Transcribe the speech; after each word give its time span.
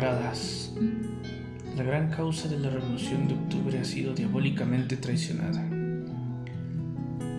Camaradas, 0.00 0.72
la 1.76 1.82
gran 1.82 2.08
causa 2.08 2.48
de 2.48 2.58
la 2.58 2.70
revolución 2.70 3.28
de 3.28 3.34
octubre 3.34 3.78
ha 3.78 3.84
sido 3.84 4.14
diabólicamente 4.14 4.96
traicionada. 4.96 5.62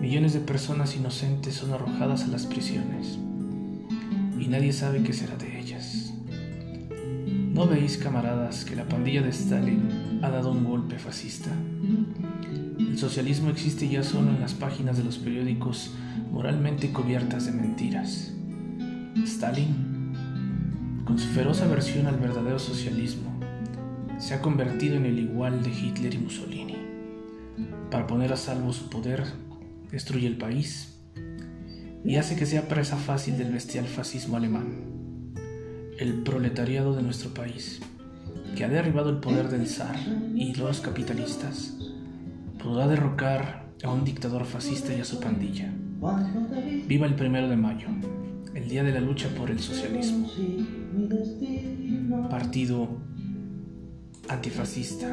Millones 0.00 0.32
de 0.32 0.38
personas 0.38 0.94
inocentes 0.94 1.56
son 1.56 1.72
arrojadas 1.72 2.22
a 2.22 2.28
las 2.28 2.46
prisiones 2.46 3.18
y 4.38 4.46
nadie 4.46 4.72
sabe 4.72 5.02
qué 5.02 5.12
será 5.12 5.34
de 5.38 5.58
ellas. 5.58 6.14
¿No 7.52 7.66
veis, 7.66 7.96
camaradas, 7.96 8.64
que 8.64 8.76
la 8.76 8.86
pandilla 8.86 9.22
de 9.22 9.30
Stalin 9.30 10.20
ha 10.22 10.30
dado 10.30 10.52
un 10.52 10.62
golpe 10.62 11.00
fascista? 11.00 11.50
El 12.78 12.96
socialismo 12.96 13.50
existe 13.50 13.88
ya 13.88 14.04
solo 14.04 14.30
en 14.30 14.38
las 14.38 14.54
páginas 14.54 14.96
de 14.96 15.02
los 15.02 15.18
periódicos 15.18 15.90
moralmente 16.30 16.92
cubiertas 16.92 17.46
de 17.46 17.52
mentiras. 17.60 18.32
Stalin, 19.24 19.91
con 21.04 21.18
su 21.18 21.28
feroz 21.28 21.60
aversión 21.62 22.06
al 22.06 22.16
verdadero 22.16 22.58
socialismo, 22.58 23.32
se 24.18 24.34
ha 24.34 24.40
convertido 24.40 24.96
en 24.96 25.06
el 25.06 25.18
igual 25.18 25.62
de 25.62 25.70
Hitler 25.70 26.14
y 26.14 26.18
Mussolini. 26.18 26.76
Para 27.90 28.06
poner 28.06 28.32
a 28.32 28.36
salvo 28.36 28.72
su 28.72 28.88
poder, 28.88 29.24
destruye 29.90 30.26
el 30.26 30.38
país 30.38 31.00
y 32.04 32.16
hace 32.16 32.36
que 32.36 32.46
sea 32.46 32.68
presa 32.68 32.96
fácil 32.96 33.36
del 33.36 33.52
bestial 33.52 33.86
fascismo 33.86 34.36
alemán. 34.36 35.32
El 35.98 36.22
proletariado 36.22 36.94
de 36.94 37.02
nuestro 37.02 37.34
país, 37.34 37.80
que 38.56 38.64
ha 38.64 38.68
derribado 38.68 39.10
el 39.10 39.18
poder 39.18 39.48
del 39.48 39.66
zar 39.66 39.96
y 40.34 40.54
los 40.54 40.80
capitalistas, 40.80 41.76
podrá 42.62 42.86
derrocar 42.86 43.66
a 43.82 43.90
un 43.90 44.04
dictador 44.04 44.44
fascista 44.44 44.94
y 44.94 45.00
a 45.00 45.04
su 45.04 45.20
pandilla. 45.20 45.72
Viva 46.86 47.06
el 47.06 47.14
primero 47.14 47.48
de 47.48 47.56
mayo, 47.56 47.88
el 48.54 48.68
día 48.68 48.82
de 48.82 48.92
la 48.92 49.00
lucha 49.00 49.28
por 49.36 49.50
el 49.50 49.60
socialismo. 49.60 50.28
Partido 52.42 52.88
antifascista. 54.28 55.06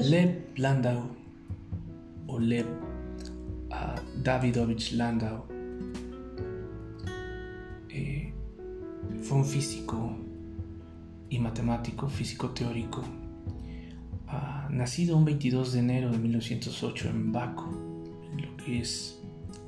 Lev 0.00 0.30
Landau 0.56 1.10
o 2.28 2.38
Lev 2.38 2.66
Davidovich 4.22 4.92
Landau 4.92 5.44
eh, 7.88 8.32
fue 9.22 9.38
un 9.38 9.44
físico 9.44 10.16
y 11.28 11.40
matemático, 11.40 12.08
físico 12.08 12.50
teórico, 12.50 13.02
ah, 14.28 14.68
nacido 14.70 15.16
un 15.16 15.24
22 15.24 15.72
de 15.72 15.78
enero 15.80 16.12
de 16.12 16.18
1908 16.18 17.08
en 17.08 17.32
Baku, 17.32 17.70
en 18.30 18.46
lo 18.46 18.56
que 18.56 18.78
es 18.78 19.20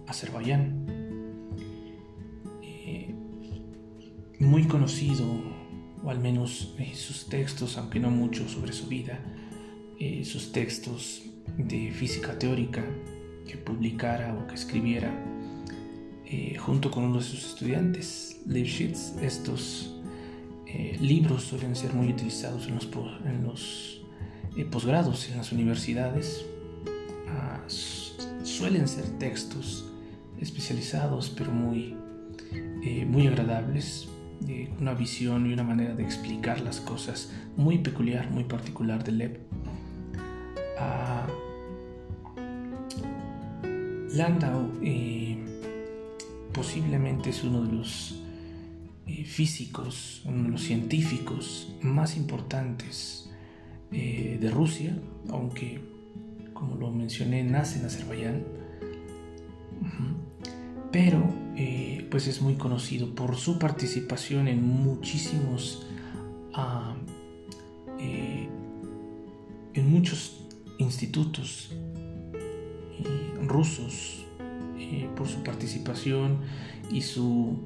Azerbaiyán. 0.06 0.95
Muy 4.46 4.64
conocido, 4.64 5.26
o 6.02 6.10
al 6.10 6.20
menos 6.20 6.74
eh, 6.78 6.94
sus 6.94 7.26
textos, 7.26 7.76
aunque 7.78 8.00
no 8.00 8.10
mucho 8.10 8.48
sobre 8.48 8.72
su 8.72 8.86
vida, 8.86 9.18
eh, 9.98 10.24
sus 10.24 10.52
textos 10.52 11.22
de 11.58 11.90
física 11.92 12.38
teórica 12.38 12.84
que 13.46 13.56
publicara 13.56 14.34
o 14.34 14.46
que 14.46 14.54
escribiera 14.54 15.12
junto 16.58 16.90
con 16.90 17.04
uno 17.04 17.18
de 17.18 17.22
sus 17.22 17.46
estudiantes, 17.46 18.40
Lifshitz, 18.46 19.16
estos 19.22 19.96
eh, 20.66 20.96
libros 21.00 21.44
suelen 21.44 21.76
ser 21.76 21.94
muy 21.94 22.08
utilizados 22.08 22.66
en 22.66 23.44
los, 23.44 24.02
eh, 24.56 24.64
posgrados, 24.64 25.30
en 25.30 25.38
las 25.38 25.52
universidades. 25.52 26.44
Ah, 27.28 27.62
suelen 28.42 28.88
ser 28.88 29.06
textos 29.18 29.86
especializados, 30.40 31.30
pero 31.30 31.52
muy, 31.52 31.96
eh, 32.84 33.06
muy 33.06 33.26
agradables, 33.26 34.08
una 34.80 34.94
visión 34.94 35.46
y 35.46 35.52
una 35.52 35.62
manera 35.62 35.94
de 35.94 36.02
explicar 36.02 36.60
las 36.60 36.80
cosas 36.80 37.32
muy 37.56 37.78
peculiar, 37.78 38.30
muy 38.30 38.44
particular 38.44 39.02
de 39.04 39.12
Lev. 39.12 39.40
Ah, 40.78 41.26
Landau 44.12 44.72
posiblemente 46.56 47.30
es 47.30 47.44
uno 47.44 47.62
de 47.62 47.72
los 47.72 48.22
eh, 49.06 49.24
físicos, 49.24 50.22
uno 50.24 50.44
de 50.44 50.48
los 50.48 50.62
científicos 50.62 51.76
más 51.82 52.16
importantes 52.16 53.30
eh, 53.92 54.38
de 54.40 54.50
Rusia, 54.50 54.98
aunque, 55.28 55.80
como 56.54 56.76
lo 56.76 56.90
mencioné, 56.90 57.44
nace 57.44 57.78
en 57.78 57.84
Azerbaiyán, 57.84 58.42
pero 60.90 61.18
eh, 61.18 61.35
pues 62.16 62.28
es 62.28 62.40
muy 62.40 62.54
conocido 62.54 63.14
por 63.14 63.36
su 63.36 63.58
participación 63.58 64.48
en 64.48 64.66
muchísimos, 64.66 65.86
ah, 66.54 66.94
en 67.98 69.90
muchos 69.90 70.40
institutos 70.78 71.72
rusos, 73.42 74.24
por 75.14 75.28
su 75.28 75.42
participación 75.42 76.38
y 76.90 77.02
su 77.02 77.58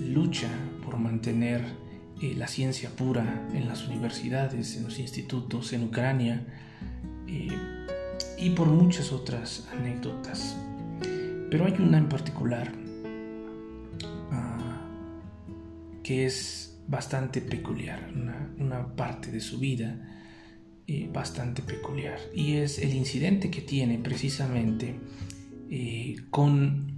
lucha 0.00 0.48
por 0.82 0.96
mantener 0.96 1.62
eh, 2.22 2.32
la 2.34 2.48
ciencia 2.48 2.88
pura 2.88 3.46
en 3.52 3.68
las 3.68 3.86
universidades, 3.86 4.78
en 4.78 4.84
los 4.84 4.98
institutos, 4.98 5.74
en 5.74 5.84
Ucrania 5.84 6.42
eh, 7.28 7.48
y 8.38 8.48
por 8.48 8.68
muchas 8.68 9.12
otras 9.12 9.68
anécdotas. 9.78 10.56
Pero 11.50 11.66
hay 11.66 11.74
una 11.78 11.98
en 11.98 12.08
particular 12.08 12.83
que 16.04 16.26
es 16.26 16.78
bastante 16.86 17.40
peculiar, 17.40 18.12
una, 18.56 18.94
parte 18.94 19.32
de 19.32 19.40
su 19.40 19.58
vida 19.58 19.98
eh, 20.86 21.10
bastante 21.12 21.62
peculiar 21.62 22.18
y 22.34 22.56
es 22.56 22.78
el 22.78 22.94
incidente 22.94 23.50
que 23.50 23.62
tiene 23.62 23.98
precisamente 23.98 24.94
con 26.30 26.94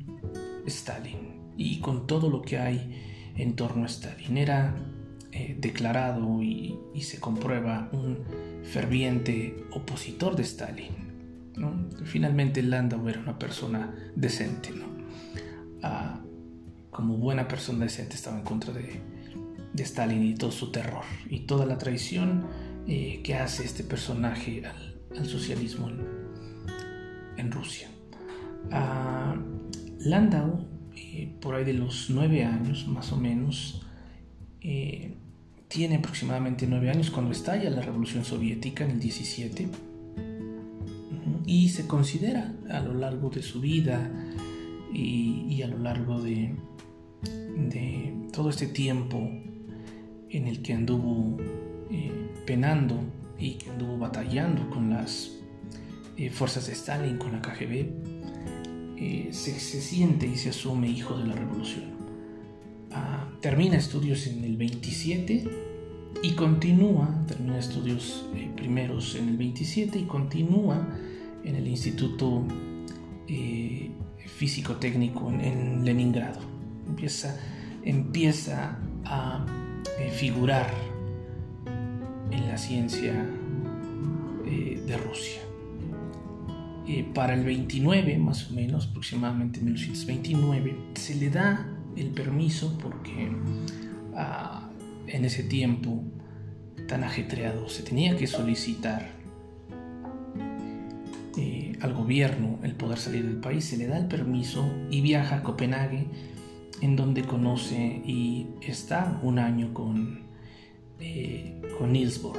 Stalin 0.67 1.37
y 1.57 1.79
con 1.81 2.07
todo 2.07 2.29
lo 2.29 2.43
que 2.43 2.59
hay 2.59 3.33
en 3.37 3.57
torno 3.57 3.85
a 3.85 3.87
Stalin. 3.87 4.37
Era 4.37 4.75
eh, 5.33 5.57
declarado 5.59 6.43
y, 6.43 6.79
se 7.01 7.21
comprueba 7.21 7.91
un 7.93 8.19
ferviente 8.65 9.65
opositor 9.71 10.35
de 10.35 10.43
Stalin. 10.43 11.07
Finalmente 12.05 12.63
Landau 12.63 13.09
era 13.09 13.21
una 13.21 13.39
persona 13.39 13.95
decente. 14.17 14.71
Como 16.97 17.19
buena 17.19 17.47
persona 17.47 17.85
decente 17.85 18.15
estaba 18.15 18.39
en 18.39 18.45
contra 18.45 18.73
de, 18.73 19.01
Stalin 19.77 20.23
y 20.25 20.35
todo 20.35 20.51
su 20.51 20.73
terror 20.73 21.05
y 21.29 21.41
toda 21.41 21.67
la 21.67 21.77
traición 21.77 22.47
eh, 22.87 23.21
que 23.23 23.35
hace 23.35 23.63
este 23.63 23.85
personaje 23.85 24.63
al, 24.65 25.27
socialismo 25.27 25.91
en, 27.37 27.53
Rusia. 27.53 27.89
Ah, 28.71 29.37
Landau 29.99 30.67
eh, 30.97 31.35
por 31.41 31.55
ahí 31.55 31.65
de 31.65 31.75
los 31.75 32.09
nueve 32.09 32.45
años 32.45 32.87
más 32.89 33.13
o 33.13 33.19
menos, 33.19 33.83
eh, 34.63 35.15
tiene 35.69 35.97
aproximadamente 35.97 36.67
nueve 36.67 36.89
años 36.89 37.11
cuando 37.11 37.33
estalla 37.33 37.69
la 37.69 37.83
Revolución 37.83 38.25
Soviética 38.25 38.85
en 38.85 38.93
el 38.93 39.01
17 39.01 39.69
y 41.45 41.69
se 41.69 41.87
considera 41.87 42.55
a 42.71 42.81
lo 42.81 42.95
largo 42.95 43.29
de 43.29 43.43
su 43.43 43.61
vida 43.61 44.11
y, 44.93 45.61
a 45.63 45.69
lo 45.69 45.79
largo 45.79 46.23
de, 46.23 46.55
de, 47.29 48.15
todo 48.33 48.51
este 48.51 48.67
tiempo 48.67 49.31
en 50.31 50.47
el 50.47 50.63
que 50.63 50.73
anduvo 50.73 51.37
eh, 51.91 52.13
penando 52.47 53.01
y 53.39 53.55
que 53.55 53.71
anduvo 53.71 53.99
batallando 53.99 54.69
con 54.71 54.91
las 54.91 55.33
fuerzas 56.33 56.67
de 56.67 56.73
Stalin, 56.73 57.19
con 57.19 57.33
la 57.33 57.43
KGB, 57.43 58.17
eh, 58.99 59.29
se, 59.33 59.61
siente 59.61 60.27
y 60.27 60.37
se 60.37 60.49
asume 60.49 60.89
hijo 60.89 61.19
de 61.19 61.27
la 61.27 61.35
revolución. 61.35 61.85
Ah, 62.91 63.29
termina 63.43 63.77
estudios 63.77 64.27
en 64.27 64.43
el 64.43 64.57
27 64.57 65.45
y 66.23 66.31
continúa, 66.33 67.23
termina 67.27 67.59
estudios 67.59 68.25
eh, 68.35 68.51
primeros 68.57 69.15
en 69.17 69.29
el 69.29 69.37
27 69.37 69.99
y 69.99 70.03
continúa 70.05 70.89
en 71.45 71.57
el 71.57 71.69
Instituto 71.69 72.43
eh, 73.29 73.91
Físico 74.27 74.77
Técnico 74.77 75.31
en, 75.31 75.85
Leningrado. 75.85 76.41
Empieza, 76.89 77.39
empieza 77.85 78.79
a 79.05 79.45
figurar 80.13 80.71
en 82.31 82.49
la 82.49 82.59
ciencia 82.59 83.13
de 84.45 84.97
Rusia. 84.97 85.41
Eh, 86.89 87.05
para 87.15 87.35
el 87.35 87.45
29, 87.45 88.17
más 88.19 88.51
o 88.51 88.55
menos, 88.55 88.89
aproximadamente 88.89 89.61
1929, 89.61 90.77
se 90.95 91.17
le 91.17 91.31
da 91.31 91.67
el 91.97 92.11
permiso 92.11 92.79
porque 92.79 93.29
ah, 94.15 94.71
en 95.09 95.25
ese 95.25 95.43
tiempo 95.43 96.05
tan 96.87 97.03
ajetreado 97.03 97.69
se 97.69 97.83
tenía 97.83 98.17
que 98.17 98.29
solicitar 98.29 99.11
eh, 101.37 101.77
al 101.81 101.93
gobierno 101.93 102.61
el 102.63 102.77
poder 102.77 102.99
salir 102.99 103.25
del 103.25 103.39
país, 103.39 103.65
se 103.65 103.77
le 103.77 103.89
da 103.89 103.99
el 103.99 104.07
permiso 104.07 104.73
y 104.89 105.01
viaja 105.01 105.39
a 105.39 105.43
Copenhague 105.43 106.07
en 106.81 106.97
donde 106.97 107.23
conoce 107.23 108.03
y 108.05 108.49
está 108.61 109.19
un 109.23 109.39
año 109.39 109.73
con, 109.73 110.21
eh, 111.01 111.61
con 111.79 111.93
Niels 111.93 112.21
Bohr, 112.21 112.39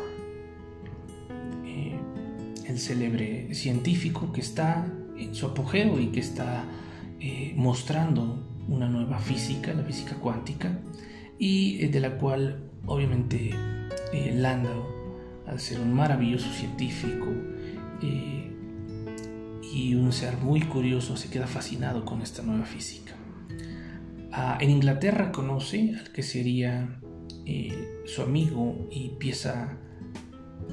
eh, 1.66 2.00
el 2.66 2.80
célebre 2.80 3.54
científico 3.54 4.32
que 4.32 4.42
está 4.42 4.92
en 5.18 5.34
su 5.34 5.48
apogeo 5.48 6.00
y 6.00 6.08
que 6.08 6.20
está 6.20 6.66
eh, 7.20 7.54
mostrando 7.56 8.46
una 8.68 8.88
nueva 8.88 9.20
física, 9.20 9.74
la 9.74 9.84
física 9.84 10.16
cuántica, 10.16 10.80
y 11.40 11.88
de 11.88 12.00
la 12.00 12.18
cual 12.18 12.72
obviamente 12.86 13.52
Landau, 14.34 14.84
al 15.46 15.60
ser 15.60 15.80
un 15.80 15.94
maravilloso 15.94 16.52
científico, 16.52 17.28
y 19.78 19.94
un 19.96 20.12
ser 20.12 20.38
muy 20.38 20.62
curioso 20.62 21.18
se 21.18 21.30
queda 21.30 21.46
fascinado 21.46 22.04
con 22.04 22.22
esta 22.22 22.42
nueva 22.42 22.66
física. 22.66 23.17
Ah, 24.32 24.58
en 24.60 24.70
Inglaterra 24.70 25.32
conoce 25.32 25.96
al 25.98 26.12
que 26.12 26.24
sería 26.24 27.00
eh, 27.46 28.02
su 28.06 28.22
amigo 28.22 28.88
y 28.92 29.10
pieza 29.20 29.78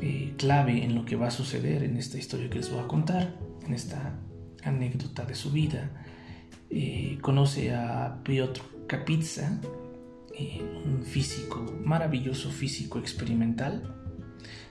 eh, 0.00 0.34
clave 0.36 0.84
en 0.84 0.94
lo 0.94 1.04
que 1.04 1.16
va 1.16 1.28
a 1.28 1.30
suceder 1.30 1.82
en 1.82 1.96
esta 1.96 2.18
historia 2.18 2.50
que 2.50 2.58
les 2.58 2.70
voy 2.70 2.80
a 2.80 2.88
contar, 2.88 3.38
en 3.66 3.74
esta 3.74 4.18
anécdota 4.62 5.24
de 5.24 5.34
su 5.34 5.50
vida. 5.50 5.90
Eh, 6.70 7.18
conoce 7.20 7.74
a 7.74 8.20
Piotr 8.24 8.60
Kapitsa, 8.86 9.60
un 10.84 11.04
físico, 11.04 11.64
maravilloso 11.84 12.50
físico 12.50 12.98
experimental, 12.98 13.94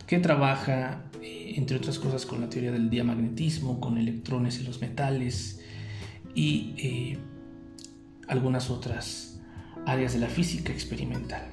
que 0.07 0.19
trabaja, 0.19 1.05
eh, 1.21 1.53
entre 1.55 1.77
otras 1.77 1.99
cosas, 1.99 2.25
con 2.25 2.41
la 2.41 2.49
teoría 2.49 2.71
del 2.71 2.89
diamagnetismo, 2.89 3.79
con 3.79 3.97
electrones 3.97 4.59
en 4.59 4.65
los 4.65 4.81
metales 4.81 5.61
y 6.35 6.75
eh, 6.77 7.17
algunas 8.27 8.69
otras 8.69 9.41
áreas 9.85 10.13
de 10.13 10.19
la 10.19 10.27
física 10.27 10.71
experimental. 10.71 11.43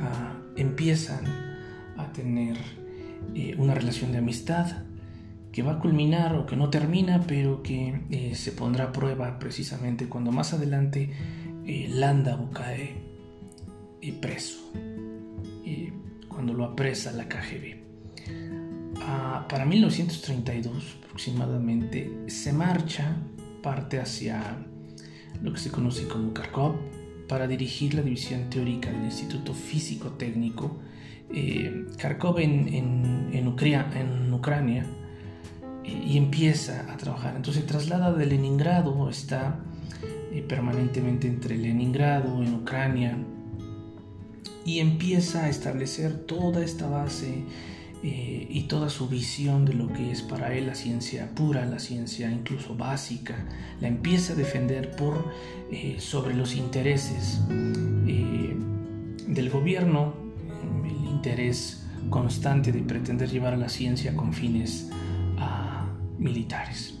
Ah, 0.00 0.34
empiezan 0.56 1.24
a 1.96 2.12
tener 2.12 2.56
eh, 3.34 3.54
una 3.58 3.74
relación 3.74 4.12
de 4.12 4.18
amistad 4.18 4.66
que 5.52 5.62
va 5.62 5.72
a 5.72 5.78
culminar 5.78 6.34
o 6.34 6.46
que 6.46 6.56
no 6.56 6.68
termina, 6.68 7.22
pero 7.28 7.62
que 7.62 8.32
se 8.34 8.50
pondrá 8.50 8.86
a 8.86 8.92
prueba 8.92 9.38
precisamente 9.38 10.08
cuando 10.08 10.32
más 10.32 10.52
adelante 10.52 11.12
Landau 11.64 12.50
cae 12.50 13.04
preso 14.20 14.72
cuando 16.34 16.52
lo 16.52 16.64
apresa 16.64 17.12
la 17.12 17.28
KGB. 17.28 17.76
Ah, 19.00 19.46
para 19.48 19.64
1932 19.64 20.98
aproximadamente 21.04 22.24
se 22.26 22.52
marcha, 22.52 23.16
parte 23.62 24.00
hacia 24.00 24.58
lo 25.42 25.52
que 25.52 25.58
se 25.58 25.70
conoce 25.70 26.08
como 26.08 26.32
Kharkov 26.32 26.76
para 27.28 27.46
dirigir 27.46 27.94
la 27.94 28.02
división 28.02 28.50
teórica 28.50 28.90
del 28.90 29.04
Instituto 29.04 29.54
Físico 29.54 30.10
Técnico 30.12 30.78
eh, 31.32 31.86
Kharkov 31.96 32.38
en, 32.38 32.68
en, 33.32 33.48
Ucrania 34.32 34.86
eh, 35.84 36.04
y 36.06 36.16
empieza 36.16 36.92
a 36.92 36.96
trabajar. 36.96 37.34
Entonces 37.36 37.66
traslada 37.66 38.12
de 38.12 38.26
Leningrado, 38.26 39.08
está 39.08 39.60
eh, 40.32 40.44
permanentemente 40.46 41.26
entre 41.26 41.56
Leningrado, 41.56 42.42
en 42.42 42.54
Ucrania, 42.54 43.18
y 44.64 44.78
empieza 44.78 45.44
a 45.44 45.48
establecer 45.48 46.26
toda 46.26 46.62
esta 46.62 46.88
base 46.88 47.44
eh, 48.06 48.46
y 48.50 48.64
toda 48.64 48.90
su 48.90 49.08
visión 49.08 49.64
de 49.64 49.72
lo 49.72 49.90
que 49.90 50.10
es 50.10 50.20
para 50.20 50.52
él 50.52 50.66
la 50.66 50.74
ciencia 50.74 51.30
pura, 51.34 51.64
la 51.64 51.78
ciencia 51.78 52.30
incluso 52.30 52.76
básica, 52.76 53.46
la 53.80 53.88
empieza 53.88 54.34
a 54.34 54.36
defender 54.36 54.90
por 54.90 55.32
eh, 55.72 55.96
sobre 56.00 56.34
los 56.34 56.54
intereses 56.54 57.40
eh, 58.06 58.54
del 59.26 59.48
gobierno, 59.48 60.12
el 60.84 61.08
interés 61.08 61.86
constante 62.10 62.72
de 62.72 62.80
pretender 62.82 63.30
llevar 63.30 63.54
a 63.54 63.56
la 63.56 63.70
ciencia 63.70 64.14
con 64.14 64.34
fines 64.34 64.90
ah, 65.38 65.86
militares. 66.18 66.98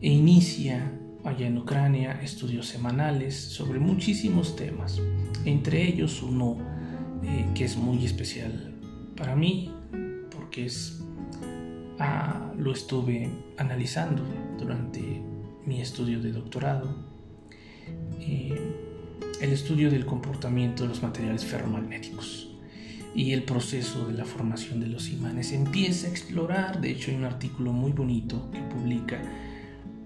E 0.00 0.10
inicia 0.10 0.90
allá 1.22 1.46
en 1.46 1.58
Ucrania 1.58 2.20
estudios 2.24 2.66
semanales 2.66 3.36
sobre 3.36 3.78
muchísimos 3.78 4.56
temas, 4.56 5.00
entre 5.44 5.86
ellos 5.86 6.24
uno 6.24 6.56
eh, 7.22 7.46
que 7.54 7.66
es 7.66 7.76
muy 7.76 8.04
especial 8.04 8.74
para 9.16 9.36
mí 9.36 9.70
porque 10.44 10.66
es 10.66 11.00
ah, 11.98 12.52
lo 12.58 12.72
estuve 12.72 13.30
analizando 13.56 14.22
durante 14.58 15.22
mi 15.64 15.80
estudio 15.80 16.20
de 16.20 16.32
doctorado. 16.32 16.94
Eh, 18.20 18.60
el 19.40 19.52
estudio 19.52 19.90
del 19.90 20.04
comportamiento 20.04 20.82
de 20.82 20.90
los 20.90 21.02
materiales 21.02 21.46
ferromagnéticos 21.46 22.50
y 23.14 23.32
el 23.32 23.44
proceso 23.44 24.06
de 24.06 24.12
la 24.12 24.26
formación 24.26 24.80
de 24.80 24.88
los 24.88 25.08
imanes. 25.08 25.52
Empieza 25.52 26.08
a 26.08 26.10
explorar 26.10 26.82
de 26.82 26.90
hecho 26.90 27.10
hay 27.10 27.16
un 27.16 27.24
artículo 27.24 27.72
muy 27.72 27.92
bonito 27.92 28.50
que 28.50 28.60
publica 28.60 29.22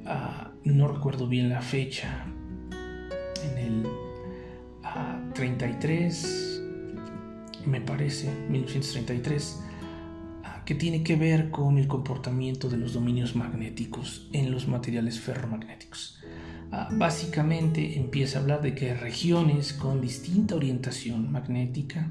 ah, 0.06 0.52
no 0.62 0.87
recuerdo 0.87 1.26
bien 1.26 1.49
la 1.49 1.62
fecha 1.62 2.26
en 3.43 3.58
el 3.58 3.88
33 5.35 6.44
ah, 6.55 6.58
me 7.69 7.81
parece, 7.81 8.31
1933, 8.49 9.61
ah, 9.61 9.77
que 10.68 10.74
tiene 10.74 11.02
que 11.02 11.16
ver 11.16 11.50
con 11.50 11.78
el 11.78 11.88
comportamiento 11.88 12.68
de 12.68 12.76
los 12.76 12.92
dominios 12.92 13.34
magnéticos 13.34 14.28
en 14.34 14.50
los 14.50 14.68
materiales 14.68 15.18
ferromagnéticos. 15.18 16.20
Ah, 16.70 16.90
básicamente 16.92 17.96
empieza 17.96 18.36
a 18.38 18.42
hablar 18.42 18.60
de 18.60 18.74
que 18.74 18.90
hay 18.90 18.96
regiones 18.98 19.72
con 19.72 20.02
distinta 20.02 20.56
orientación 20.56 21.32
magnética, 21.32 22.10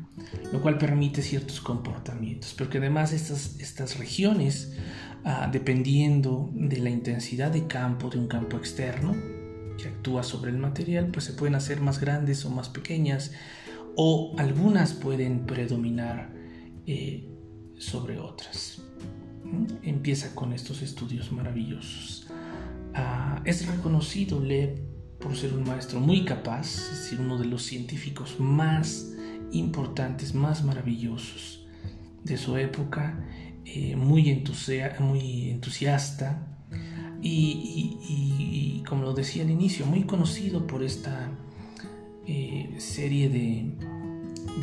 lo 0.51 0.59
cual 0.59 0.79
permite 0.79 1.21
ciertos 1.21 1.61
comportamientos, 1.61 2.55
pero 2.57 2.71
que 2.71 2.79
además 2.79 3.13
estas, 3.13 3.59
estas 3.59 3.99
regiones, 3.99 4.75
ah, 5.23 5.47
dependiendo 5.51 6.49
de 6.51 6.79
la 6.79 6.89
intensidad 6.89 7.51
de 7.51 7.67
campo 7.67 8.09
de 8.09 8.17
un 8.17 8.27
campo 8.27 8.57
externo 8.57 9.15
que 9.77 9.89
actúa 9.89 10.23
sobre 10.23 10.49
el 10.49 10.57
material, 10.57 11.09
pues 11.11 11.25
se 11.25 11.33
pueden 11.33 11.53
hacer 11.53 11.79
más 11.79 12.01
grandes 12.01 12.43
o 12.43 12.49
más 12.49 12.69
pequeñas, 12.69 13.33
o 13.95 14.33
algunas 14.39 14.93
pueden 14.93 15.45
predominar 15.45 16.33
eh, 16.87 17.26
sobre 17.77 18.19
otras. 18.19 18.81
Empieza 19.83 20.35
con 20.35 20.53
estos 20.53 20.81
estudios 20.81 21.31
maravillosos. 21.31 22.27
Ah, 22.93 23.41
es 23.45 23.65
reconocido 23.67 24.41
por 25.19 25.35
ser 25.35 25.53
un 25.53 25.63
maestro 25.63 25.99
muy 25.99 26.25
capaz, 26.25 26.67
es 26.75 27.03
decir, 27.03 27.19
uno 27.19 27.37
de 27.37 27.45
los 27.45 27.63
científicos 27.63 28.39
más 28.39 29.13
importantes, 29.51 30.33
más 30.33 30.63
maravillosos 30.63 31.65
de 32.23 32.37
su 32.37 32.57
época, 32.57 33.25
eh, 33.65 33.95
muy, 33.95 34.43
muy 34.99 35.49
entusiasta 35.51 36.47
y, 37.21 38.83
como 38.87 39.03
lo 39.03 39.13
decía 39.13 39.43
al 39.43 39.49
inicio, 39.49 39.85
muy 39.85 40.03
conocido 40.03 40.65
por 40.67 40.83
esta 40.83 41.31
eh, 42.25 42.75
serie 42.77 43.29
de, 43.29 43.97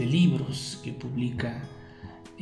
libros 0.05 0.81
que 0.83 0.93
publica 0.93 1.63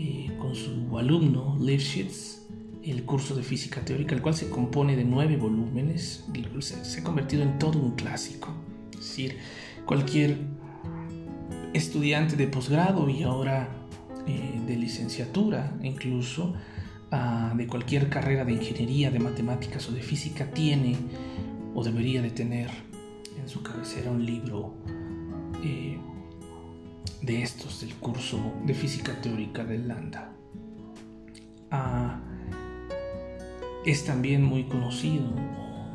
eh, 0.02 0.32
con 0.36 0.56
su 0.56 0.98
alumno 0.98 1.56
Lifshitz, 1.60 2.42
el 2.82 3.04
curso 3.04 3.36
de 3.36 3.44
física 3.44 3.84
teórica, 3.84 4.16
el 4.16 4.20
cual 4.20 4.34
se 4.34 4.50
compone 4.50 4.96
de 4.96 5.04
nueve 5.04 5.36
volúmenes, 5.36 6.24
se, 6.58 7.00
ha 7.00 7.04
convertido 7.04 7.44
en 7.44 7.56
todo 7.60 7.78
un 7.78 7.92
clásico. 7.92 8.52
Es 8.90 8.98
decir, 8.98 9.38
cualquier 9.86 10.38
estudiante 11.72 12.34
de 12.34 12.48
posgrado 12.48 13.08
y 13.08 13.22
ahora 13.22 13.68
eh, 14.26 14.60
de 14.66 14.76
licenciatura, 14.76 15.72
incluso 15.84 16.54
ah, 17.12 17.54
de 17.56 17.68
cualquier 17.68 18.08
carrera 18.08 18.44
de 18.44 18.54
ingeniería, 18.54 19.12
de 19.12 19.20
matemáticas 19.20 19.88
o 19.88 19.92
de 19.92 20.02
física, 20.02 20.50
tiene 20.50 20.96
o 21.76 21.84
debería 21.84 22.22
de 22.22 22.30
tener 22.30 22.70
en 23.40 23.48
su 23.48 23.62
cabecera 23.62 24.10
un 24.10 24.26
libro 24.26 24.74
eh, 25.62 25.96
de 27.22 27.42
estos 27.42 27.80
del 27.80 27.94
curso 27.94 28.38
de 28.66 28.74
física 28.74 29.20
teórica 29.20 29.64
de 29.64 29.78
Landa. 29.78 30.32
Ah, 31.70 32.20
es 33.86 34.04
también 34.04 34.42
muy 34.42 34.64
conocido 34.64 35.32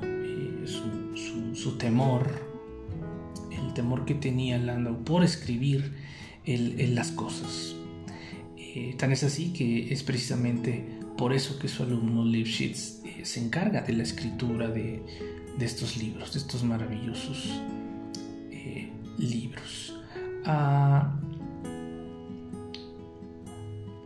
eh, 0.01 0.65
su, 1.53 1.77
temor, 1.77 2.27
el 3.51 3.73
temor 3.73 4.05
que 4.05 4.15
tenía 4.15 4.57
Landau 4.57 5.03
por 5.03 5.23
escribir 5.23 5.93
las 6.45 7.11
cosas. 7.11 7.75
Eh, 8.57 8.95
tan 8.97 9.11
es 9.11 9.23
así 9.23 9.51
que 9.51 9.91
es 9.93 10.03
precisamente 10.03 10.99
por 11.17 11.33
eso 11.33 11.59
que 11.59 11.67
su 11.67 11.83
alumno 11.83 12.23
Lipschitz 12.23 13.01
se 13.23 13.43
encarga 13.43 13.81
de 13.81 13.93
la 13.93 14.03
escritura 14.03 14.69
de, 14.69 15.03
estos 15.59 15.97
libros, 15.97 16.33
de 16.33 16.39
estos 16.39 16.63
maravillosos 16.63 17.61
libros. 19.17 19.86
Ah, 20.49 21.11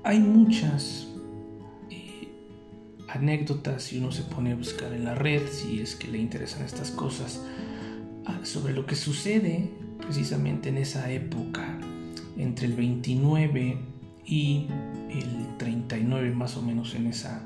hay 0.04 0.20
muchas 0.20 1.08
eh, 1.92 2.30
anécdotas 3.08 3.84
si 3.84 4.00
uno 4.00 4.12
se 4.12 4.24
pone 4.24 4.52
a 4.52 4.56
buscar 4.56 4.92
en 4.92 5.06
la 5.06 5.14
red, 5.14 5.48
si 5.48 5.82
es 5.82 5.96
que 5.96 6.08
le 6.08 6.18
interesan 6.18 6.66
estas 6.66 6.90
cosas, 6.90 7.44
ah, 8.26 8.40
sobre 8.42 8.74
lo 8.74 8.88
que 8.88 8.96
sucede 8.96 9.70
precisamente 10.02 10.70
en 10.70 10.80
esa 10.80 11.12
época, 11.12 11.78
entre 12.36 12.66
el 12.66 12.74
29 12.74 13.78
y 14.26 14.66
el 15.12 15.58
39 15.60 16.32
más 16.32 16.58
o 16.58 16.64
menos 16.64 16.96
en 16.96 17.06
esa, 17.06 17.44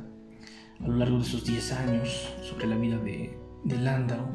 a 0.80 0.88
lo 0.88 0.96
largo 0.96 1.18
de 1.18 1.24
esos 1.24 1.44
10 1.44 1.72
años, 1.74 2.34
sobre 2.44 2.68
la 2.68 2.78
vida 2.78 2.98
de, 3.00 3.38
de 3.66 3.78
Landau. 3.78 4.26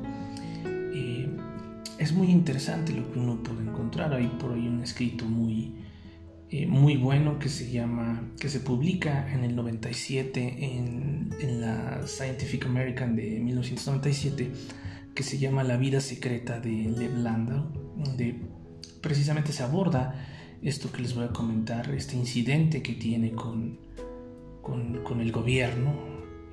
Es 2.10 2.16
muy 2.16 2.32
interesante 2.32 2.92
lo 2.92 3.08
que 3.12 3.20
uno 3.20 3.40
puede 3.40 3.62
encontrar. 3.62 4.12
Hay 4.12 4.26
por 4.26 4.52
ahí 4.52 4.66
un 4.66 4.82
escrito 4.82 5.26
muy, 5.26 5.76
eh, 6.50 6.66
muy 6.66 6.96
bueno 6.96 7.38
que 7.38 7.48
se 7.48 7.70
llama, 7.70 8.32
que 8.40 8.48
se 8.48 8.58
publica 8.58 9.32
en 9.32 9.44
el 9.44 9.54
97 9.54 10.56
en, 10.58 11.30
en, 11.38 11.60
la 11.60 12.04
Scientific 12.08 12.66
American 12.66 13.14
de 13.14 13.38
1997, 13.38 14.50
que 15.14 15.22
se 15.22 15.38
llama 15.38 15.62
La 15.62 15.76
vida 15.76 16.00
secreta 16.00 16.58
de 16.58 16.92
Lev 16.98 17.16
Landau, 17.16 17.70
donde 17.96 18.40
precisamente 19.00 19.52
se 19.52 19.62
aborda 19.62 20.26
esto 20.62 20.90
que 20.90 21.02
les 21.02 21.14
voy 21.14 21.26
a 21.26 21.28
comentar, 21.28 21.94
este 21.94 22.16
incidente 22.16 22.82
que 22.82 22.94
tiene 22.94 23.30
con, 23.30 23.78
con, 24.62 25.04
con 25.04 25.20
el 25.20 25.30
gobierno, 25.30 25.94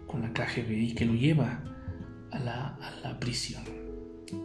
con 0.05 0.21
la 0.21 0.31
KGB 0.33 0.69
y 0.69 0.93
que 0.93 1.05
lo 1.05 1.15
lleva 1.15 1.63
a 2.29 2.37
la, 2.37 2.75
a 2.75 2.99
la 3.01 3.19
prisión. 3.19 3.86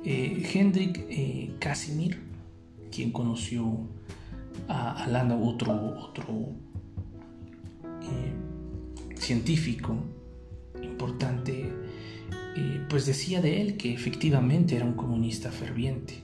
Eh, 0.05 0.49
Hendrik 0.53 1.07
eh, 1.09 1.55
Casimir, 1.59 2.21
quien 2.91 3.11
conoció 3.11 3.89
a, 4.69 5.07
Landau, 5.09 5.49
otro, 5.49 5.73
otro 5.99 6.55
eh, 8.03 9.17
científico 9.17 9.97
importante, 10.83 11.73
pues 12.89 13.07
decía 13.07 13.41
de 13.41 13.63
él 13.63 13.77
que 13.79 13.95
efectivamente 13.95 14.77
era 14.77 14.85
un 14.85 14.93
comunista 14.93 15.51
ferviente, 15.51 16.15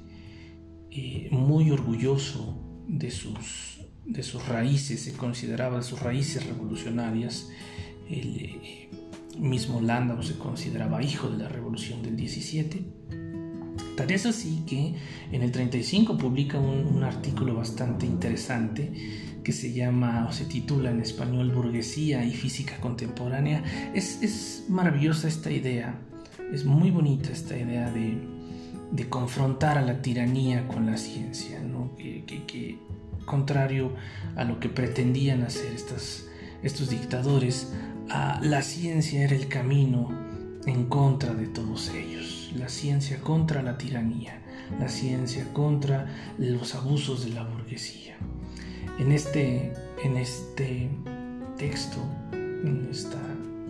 muy 1.30 1.70
orgulloso 1.70 2.58
de 2.86 3.10
sus, 3.10 3.80
de 4.04 4.22
sus 4.22 4.46
raíces, 4.46 5.00
se 5.00 5.14
consideraba 5.14 5.82
sus 5.82 6.00
raíces 6.00 6.46
revolucionarias. 6.46 7.48
El 8.10 8.60
mismo 9.38 9.80
Landau 9.80 10.22
se 10.22 10.36
consideraba 10.36 11.02
hijo 11.02 11.30
de 11.30 11.38
la 11.38 11.48
revolución 11.48 12.02
del 12.02 12.16
17. 12.16 12.84
Tal 13.98 14.12
es 14.12 14.26
así 14.26 14.62
que 14.64 14.94
en 15.32 15.42
el 15.42 15.50
35 15.50 16.16
publica 16.16 16.56
un, 16.60 17.02
artículo 17.02 17.56
bastante 17.56 18.06
interesante 18.06 18.92
que 19.42 19.50
se 19.50 19.72
llama 19.72 20.28
o 20.28 20.32
se 20.32 20.44
titula 20.44 20.92
en 20.92 21.00
español 21.00 21.50
Burguesía 21.50 22.24
y 22.24 22.30
Física 22.30 22.76
Contemporánea. 22.80 23.64
Es, 23.94 24.22
es 24.22 24.66
maravillosa 24.68 25.26
esta 25.26 25.50
idea, 25.50 25.98
es 26.52 26.64
muy 26.64 26.92
bonita 26.92 27.30
esta 27.30 27.58
idea 27.58 27.90
de, 27.90 28.16
de 28.92 29.08
confrontar 29.08 29.78
a 29.78 29.82
la 29.82 30.00
tiranía 30.00 30.68
con 30.68 30.86
la 30.86 30.96
ciencia, 30.96 31.58
¿no? 31.60 31.96
que, 31.96 32.22
que, 32.24 32.78
contrario 33.24 33.94
a 34.36 34.44
lo 34.44 34.60
que 34.60 34.68
pretendían 34.68 35.42
hacer 35.42 35.74
estos 35.74 36.88
dictadores, 36.88 37.72
a 38.10 38.38
la 38.44 38.62
ciencia 38.62 39.24
era 39.24 39.34
el 39.34 39.48
camino 39.48 40.08
en 40.66 40.84
contra 40.84 41.34
de 41.34 41.48
todos 41.48 41.90
ellos, 41.90 42.37
la 42.56 42.68
ciencia 42.68 43.20
contra 43.20 43.62
la 43.62 43.78
tiranía, 43.78 44.40
la 44.78 44.88
ciencia 44.88 45.52
contra 45.52 46.06
los 46.38 46.74
abusos 46.74 47.24
de 47.24 47.30
la 47.30 47.44
burguesía. 47.44 48.16
En 48.98 49.12
este, 49.12 49.72
en 50.02 50.16
este 50.16 50.90
texto, 51.56 51.98
en 52.32 52.88
esta 52.90 53.20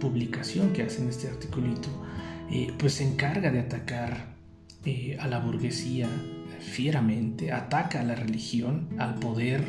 publicación 0.00 0.72
que 0.72 0.82
hace 0.82 1.02
en 1.02 1.08
este 1.08 1.28
articulito, 1.28 1.88
eh, 2.50 2.72
pues 2.78 2.94
se 2.94 3.04
encarga 3.04 3.50
de 3.50 3.60
atacar 3.60 4.36
eh, 4.84 5.16
a 5.20 5.28
la 5.28 5.38
burguesía 5.38 6.08
fieramente, 6.60 7.52
ataca 7.52 8.00
a 8.00 8.04
la 8.04 8.14
religión, 8.14 8.88
al 8.98 9.16
poder, 9.16 9.62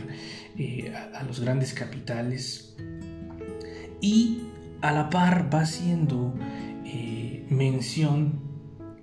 eh, 0.57 0.93
a, 1.13 1.23
los 1.23 1.39
grandes 1.39 1.73
capitales 1.73 2.75
y 4.01 4.43
a 4.81 4.91
la 4.91 5.09
par 5.09 5.53
va 5.53 5.61
haciendo 5.61 6.33
mención 7.49 8.48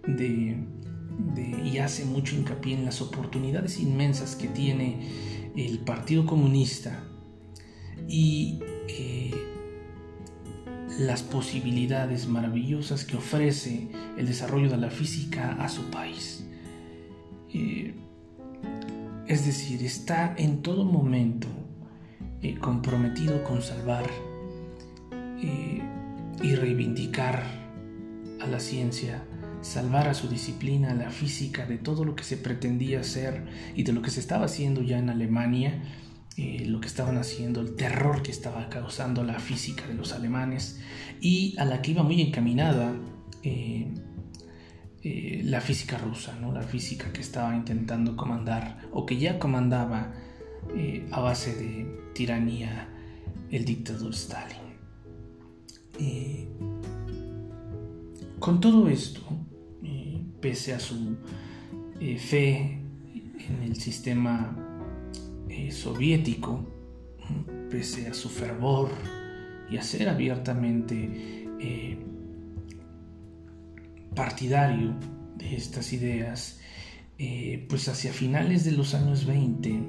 de, 0.07 0.57
y 1.65 1.79
hace 1.79 2.05
mucho 2.05 2.37
hincapié 2.37 2.75
en 2.75 2.85
las 2.85 3.01
oportunidades 3.01 3.81
inmensas 3.81 4.37
que 4.37 4.49
tiene 4.49 5.53
el 5.57 5.79
Partido 5.81 6.27
Comunista 6.27 7.03
y 8.09 8.61
eh, 8.89 9.35
las 10.99 11.23
posibilidades 11.23 12.29
maravillosas 12.29 13.05
que 13.05 13.17
ofrece 13.17 13.89
el 14.17 14.27
desarrollo 14.27 14.71
de 14.71 14.77
la 14.77 14.91
física 14.91 15.57
a 15.61 15.69
su 15.69 15.91
país. 15.91 16.47
Eh, 17.53 17.95
es 19.27 19.45
decir, 19.45 19.83
está 19.83 20.35
en 20.37 20.63
todo 20.63 20.85
momento 20.85 21.49
eh, 22.43 22.57
comprometido 22.59 23.43
con 23.43 23.63
salvar 23.63 24.07
y 26.43 26.55
reivindicar 26.55 27.43
a 28.41 28.47
la 28.47 28.61
ciencia, 28.61 29.25
salvar 29.67 30.09
a 30.09 30.15
su 30.15 30.29
disciplina, 30.29 30.95
la 30.95 31.11
física, 31.11 31.67
de 31.67 31.77
todo 31.77 32.05
lo 32.05 32.15
que 32.15 32.23
se 32.23 32.37
pretendía 32.37 33.01
hacer 33.01 33.47
y 33.75 33.83
de 33.83 33.93
lo 33.93 34.01
que 34.01 34.11
se 34.11 34.21
estaba 34.21 34.45
haciendo 34.47 34.81
ya 34.83 34.99
en 34.99 35.11
Alemania 35.11 35.83
eh, 36.37 36.65
lo 36.67 36.81
que 36.81 36.87
estaban 36.87 37.19
haciendo, 37.19 37.61
el 37.61 37.75
terror 37.75 38.23
que 38.23 38.31
estaba 38.31 38.69
causando 38.69 39.25
la 39.25 39.41
física 39.41 39.87
de 39.87 39.95
los 39.95 40.13
alemanes 40.13 40.81
y 41.21 41.59
a 41.59 41.65
la 41.65 41.83
que 41.83 41.91
iba 41.91 42.03
muy 42.03 42.21
encaminada 42.21 42.95
eh, 43.43 43.93
eh, 45.03 45.41
la 45.45 45.61
física 45.61 45.99
rusa, 45.99 46.39
¿no? 46.41 46.53
la 46.53 46.63
física 46.63 47.13
que 47.13 47.21
estaba 47.21 47.57
intentando 47.57 48.17
comandar 48.17 48.89
o 48.93 49.05
que 49.05 49.17
ya 49.17 49.39
comandaba 49.39 50.13
a 51.13 51.21
base 51.21 51.55
de 51.55 52.11
tiranía 52.13 52.89
el 53.51 53.65
dictador 53.65 54.13
Stalin. 54.13 54.67
Con 58.41 58.61
todo 58.61 58.89
esto, 58.89 59.23
pese 60.41 60.75
a 60.75 60.81
su 60.81 61.17
fe 62.19 62.79
en 63.49 63.63
el 63.63 63.77
sistema 63.77 64.57
eh, 65.49 65.71
soviético, 65.71 66.65
pese 67.71 68.09
a 68.09 68.15
su 68.15 68.29
fervor 68.29 68.91
y 69.71 69.77
a 69.77 69.83
ser 69.83 70.09
abiertamente 70.09 71.49
eh, 71.61 71.99
partidario 74.15 74.95
de 75.37 75.57
estas 75.57 75.93
ideas, 75.93 76.61
eh, 77.19 77.65
pues 77.69 77.89
hacia 77.89 78.13
finales 78.13 78.65
de 78.65 78.73
los 78.73 78.95
años 78.95 79.27
20, 79.27 79.83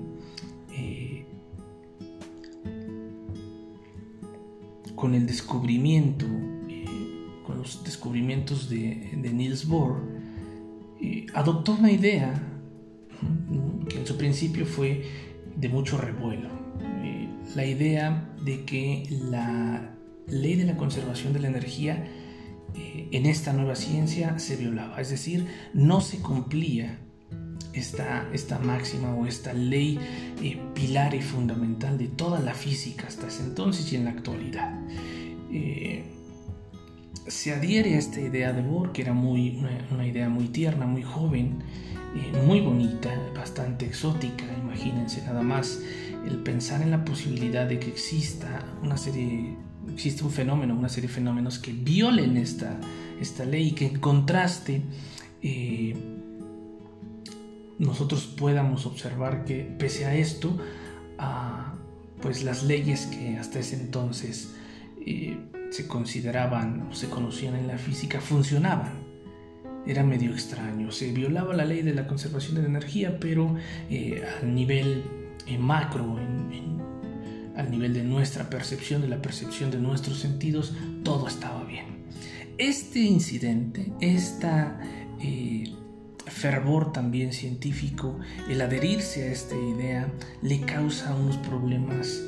eh, 0.72 1.26
con 4.96 5.16
el 5.16 5.26
descubrimiento, 5.26 6.26
eh, 6.70 6.86
con 7.46 7.60
los 7.60 7.84
descubrimientos 7.84 8.70
de, 8.70 9.12
de 9.18 9.34
Niels 9.34 9.68
Bohr, 9.68 10.07
adoptó 11.38 11.74
una 11.74 11.92
idea 11.92 12.34
que 13.88 14.00
en 14.00 14.08
su 14.08 14.18
principio 14.18 14.66
fue 14.66 15.04
de 15.56 15.70
mucho 15.70 15.98
revuelo. 15.98 16.50
Eh, 17.04 17.30
la 17.56 17.64
idea 17.64 18.28
de 18.44 18.66
que 18.66 19.08
la 19.12 19.94
ley 20.28 20.56
de 20.56 20.66
la 20.66 20.76
conservación 20.78 21.34
de 21.34 21.40
la 21.40 21.50
energía 21.50 22.08
eh, 22.76 23.08
en 23.12 23.28
esta 23.28 23.54
nueva 23.54 23.76
ciencia 23.76 24.40
se 24.40 24.56
violaba, 24.56 25.00
es 25.00 25.12
decir, 25.12 25.46
no 25.76 26.02
se 26.02 26.18
cumplía 26.18 26.98
esta, 27.72 28.28
esta 28.34 28.58
máxima 28.58 29.14
o 29.14 29.28
esta 29.28 29.54
ley 29.54 30.00
eh, 30.42 30.60
pilar 30.74 31.14
y 31.14 31.22
fundamental 31.22 32.00
de 32.00 32.08
toda 32.08 32.40
la 32.40 32.56
física 32.56 33.06
hasta 33.06 33.28
ese 33.28 33.44
entonces 33.44 33.94
y 33.94 33.96
en 33.96 34.06
la 34.06 34.10
actualidad. 34.10 34.82
Se 37.28 37.54
adhiere 37.54 37.96
a 37.96 37.98
esta 37.98 38.22
idea 38.22 38.54
de 38.54 38.62
Bohr, 38.62 38.92
que 38.94 39.02
era 39.02 39.14
muy, 39.14 39.62
una, 39.92 40.08
idea 40.08 40.30
muy 40.30 40.48
tierna, 40.48 40.86
muy 40.86 41.04
joven, 41.04 41.60
eh, 42.16 42.46
muy 42.46 42.62
bonita, 42.62 43.14
bastante 43.36 43.86
exótica, 43.86 44.46
imagínense 44.64 45.22
nada 45.26 45.42
más. 45.42 45.82
El 46.26 46.38
pensar 46.38 46.82
en 46.82 46.92
la 46.92 47.04
posibilidad 47.04 47.68
de 47.68 47.80
que 47.80 47.90
exista 47.90 48.66
una 48.82 48.98
serie, 48.98 49.56
existe 49.94 50.24
un 50.24 50.32
fenómeno, 50.32 50.74
una 50.74 50.90
serie 50.90 51.10
de 51.10 51.16
fenómenos 51.16 51.60
que 51.60 51.74
violen 51.74 52.38
esta, 52.38 52.80
esta 53.20 53.46
ley 53.46 53.68
y 53.68 53.72
que 53.72 53.88
en 53.88 54.00
contraste 54.00 54.82
eh, 55.42 55.96
nosotros 57.80 58.26
podamos 58.26 58.86
observar 58.86 59.46
que 59.46 59.64
pese 59.78 60.06
a 60.06 60.16
esto, 60.16 60.58
pues 62.22 62.44
las 62.44 62.64
leyes 62.64 63.06
que 63.08 63.38
hasta 63.38 63.60
ese 63.60 63.76
entonces 63.76 64.54
eh, 65.06 65.38
se 65.70 65.88
consideraban 65.88 66.90
se 66.92 67.10
conocían 67.10 67.56
en 67.56 67.68
la 67.68 67.78
física 67.78 68.22
funcionaban 68.22 69.08
era 69.88 70.04
medio 70.04 70.32
extraño. 70.32 70.92
Se 70.92 71.12
violaba 71.12 71.54
la 71.54 71.66
ley 71.66 71.82
de 71.82 71.94
la 71.94 72.08
conservación 72.08 72.56
de 72.56 72.62
la 72.64 72.68
energía, 72.68 73.20
pero 73.20 73.56
eh, 73.90 74.24
al 74.42 74.54
nivel 74.54 75.04
eh, 75.48 75.58
macro, 75.58 76.18
al 77.56 77.72
nivel 77.72 77.94
de 77.94 78.04
nuestra 78.04 78.50
percepción, 78.50 79.02
de 79.02 79.08
la 79.08 79.22
percepción 79.22 79.72
de 79.72 79.80
nuestros 79.80 80.20
sentidos, 80.20 80.74
todo 81.04 81.28
estaba 81.28 81.64
bien. 81.64 82.06
Este 82.58 83.00
incidente, 83.00 83.94
esta 84.02 84.80
eh, 85.22 85.72
fervor 86.26 86.92
también 86.92 87.32
científico, 87.32 88.20
el 88.50 88.62
adherirse 88.62 89.30
a 89.30 89.32
esta 89.32 89.56
idea 89.56 90.12
le 90.42 90.62
causa 90.62 91.16
unos 91.16 91.38
problemas 91.38 92.22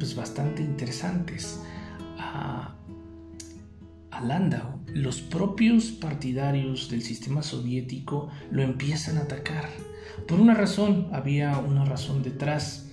pues 0.00 0.16
bastante 0.16 0.62
interesantes 0.62 1.60
a, 2.18 2.74
Landau. 4.22 4.80
Los 4.92 5.20
propios 5.20 5.92
partidarios 5.92 6.90
del 6.90 7.02
sistema 7.02 7.42
soviético 7.44 8.30
lo 8.50 8.62
empiezan 8.62 9.16
a 9.16 9.22
atacar. 9.22 9.68
Por 10.26 10.40
una 10.40 10.54
razón, 10.54 11.08
había 11.12 11.56
una 11.58 11.84
razón 11.84 12.24
detrás, 12.24 12.90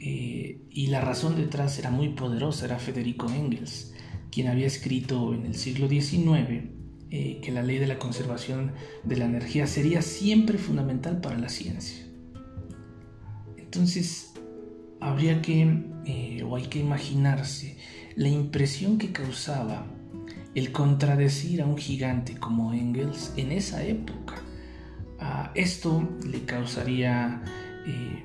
eh, 0.00 0.60
y 0.70 0.88
la 0.88 1.00
razón 1.00 1.36
detrás 1.36 1.78
era 1.78 1.90
muy 1.90 2.08
poderosa, 2.08 2.66
era 2.66 2.80
Federico 2.80 3.30
Engels, 3.30 3.94
quien 4.32 4.48
había 4.48 4.66
escrito 4.66 5.32
en 5.32 5.46
el 5.46 5.54
siglo 5.54 5.88
XIX 5.88 6.78
eh, 7.10 7.40
que 7.40 7.52
la 7.52 7.62
ley 7.62 7.78
de 7.78 7.86
la 7.86 7.98
conservación 7.98 8.72
de 9.02 9.16
la 9.16 9.24
energía 9.24 9.66
sería 9.66 10.02
siempre 10.02 10.58
fundamental 10.58 11.22
para 11.22 11.38
la 11.38 11.48
ciencia. 11.48 12.04
Entonces, 13.56 14.34
habría 15.00 15.40
que, 15.40 15.84
eh, 16.04 16.42
o 16.42 16.54
hay 16.54 16.64
que 16.64 16.80
imaginarse, 16.80 17.77
la 18.18 18.28
impresión 18.28 18.98
que 18.98 19.12
causaba 19.12 19.86
el 20.56 20.72
contradecir 20.72 21.62
a 21.62 21.66
un 21.66 21.78
gigante 21.78 22.34
como 22.34 22.74
Engels 22.74 23.32
en 23.36 23.52
esa 23.52 23.84
época. 23.84 24.34
esto 25.54 26.06
le 26.28 26.44
causaría 26.44 27.42
eh, 27.86 28.24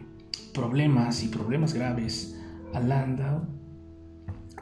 problemas 0.52 1.24
y 1.24 1.28
problemas 1.28 1.76
graves 1.76 2.36
a 2.74 2.80
Landau 2.80 3.46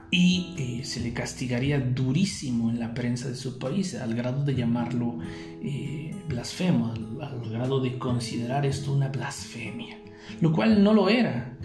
y 0.09 0.53
eh, 0.57 0.83
se 0.83 1.00
le 1.00 1.13
castigaría 1.13 1.79
durísimo 1.79 2.69
en 2.69 2.79
la 2.79 2.93
prensa 2.93 3.29
de 3.29 3.35
su 3.35 3.57
país, 3.57 3.95
al 3.95 4.13
grado 4.13 4.43
de 4.43 4.55
llamarlo 4.55 5.19
eh, 5.63 6.13
blasfemo, 6.27 6.93
al, 7.21 7.50
grado 7.50 7.79
de 7.79 7.97
considerar 7.97 8.65
esto 8.65 8.91
una 8.91 9.07
blasfemia, 9.07 9.97
lo 10.41 10.51
cual 10.51 10.83
no 10.83 10.93
lo 10.93 11.07
era. 11.07 11.57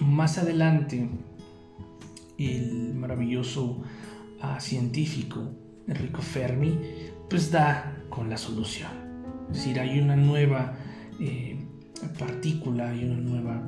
Más 0.00 0.38
adelante, 0.38 1.08
el 2.50 2.94
maravilloso 2.94 3.82
ah, 4.40 4.60
científico 4.60 5.50
Enrico 5.86 6.22
Fermi, 6.22 6.78
pues 7.28 7.50
da 7.50 8.04
con 8.08 8.30
la 8.30 8.36
solución. 8.36 8.90
Es 9.50 9.58
decir, 9.58 9.80
hay 9.80 9.98
una 9.98 10.16
nueva 10.16 10.76
partícula, 12.18 12.90
hay 12.90 13.04
una 13.04 13.16
nueva... 13.16 13.66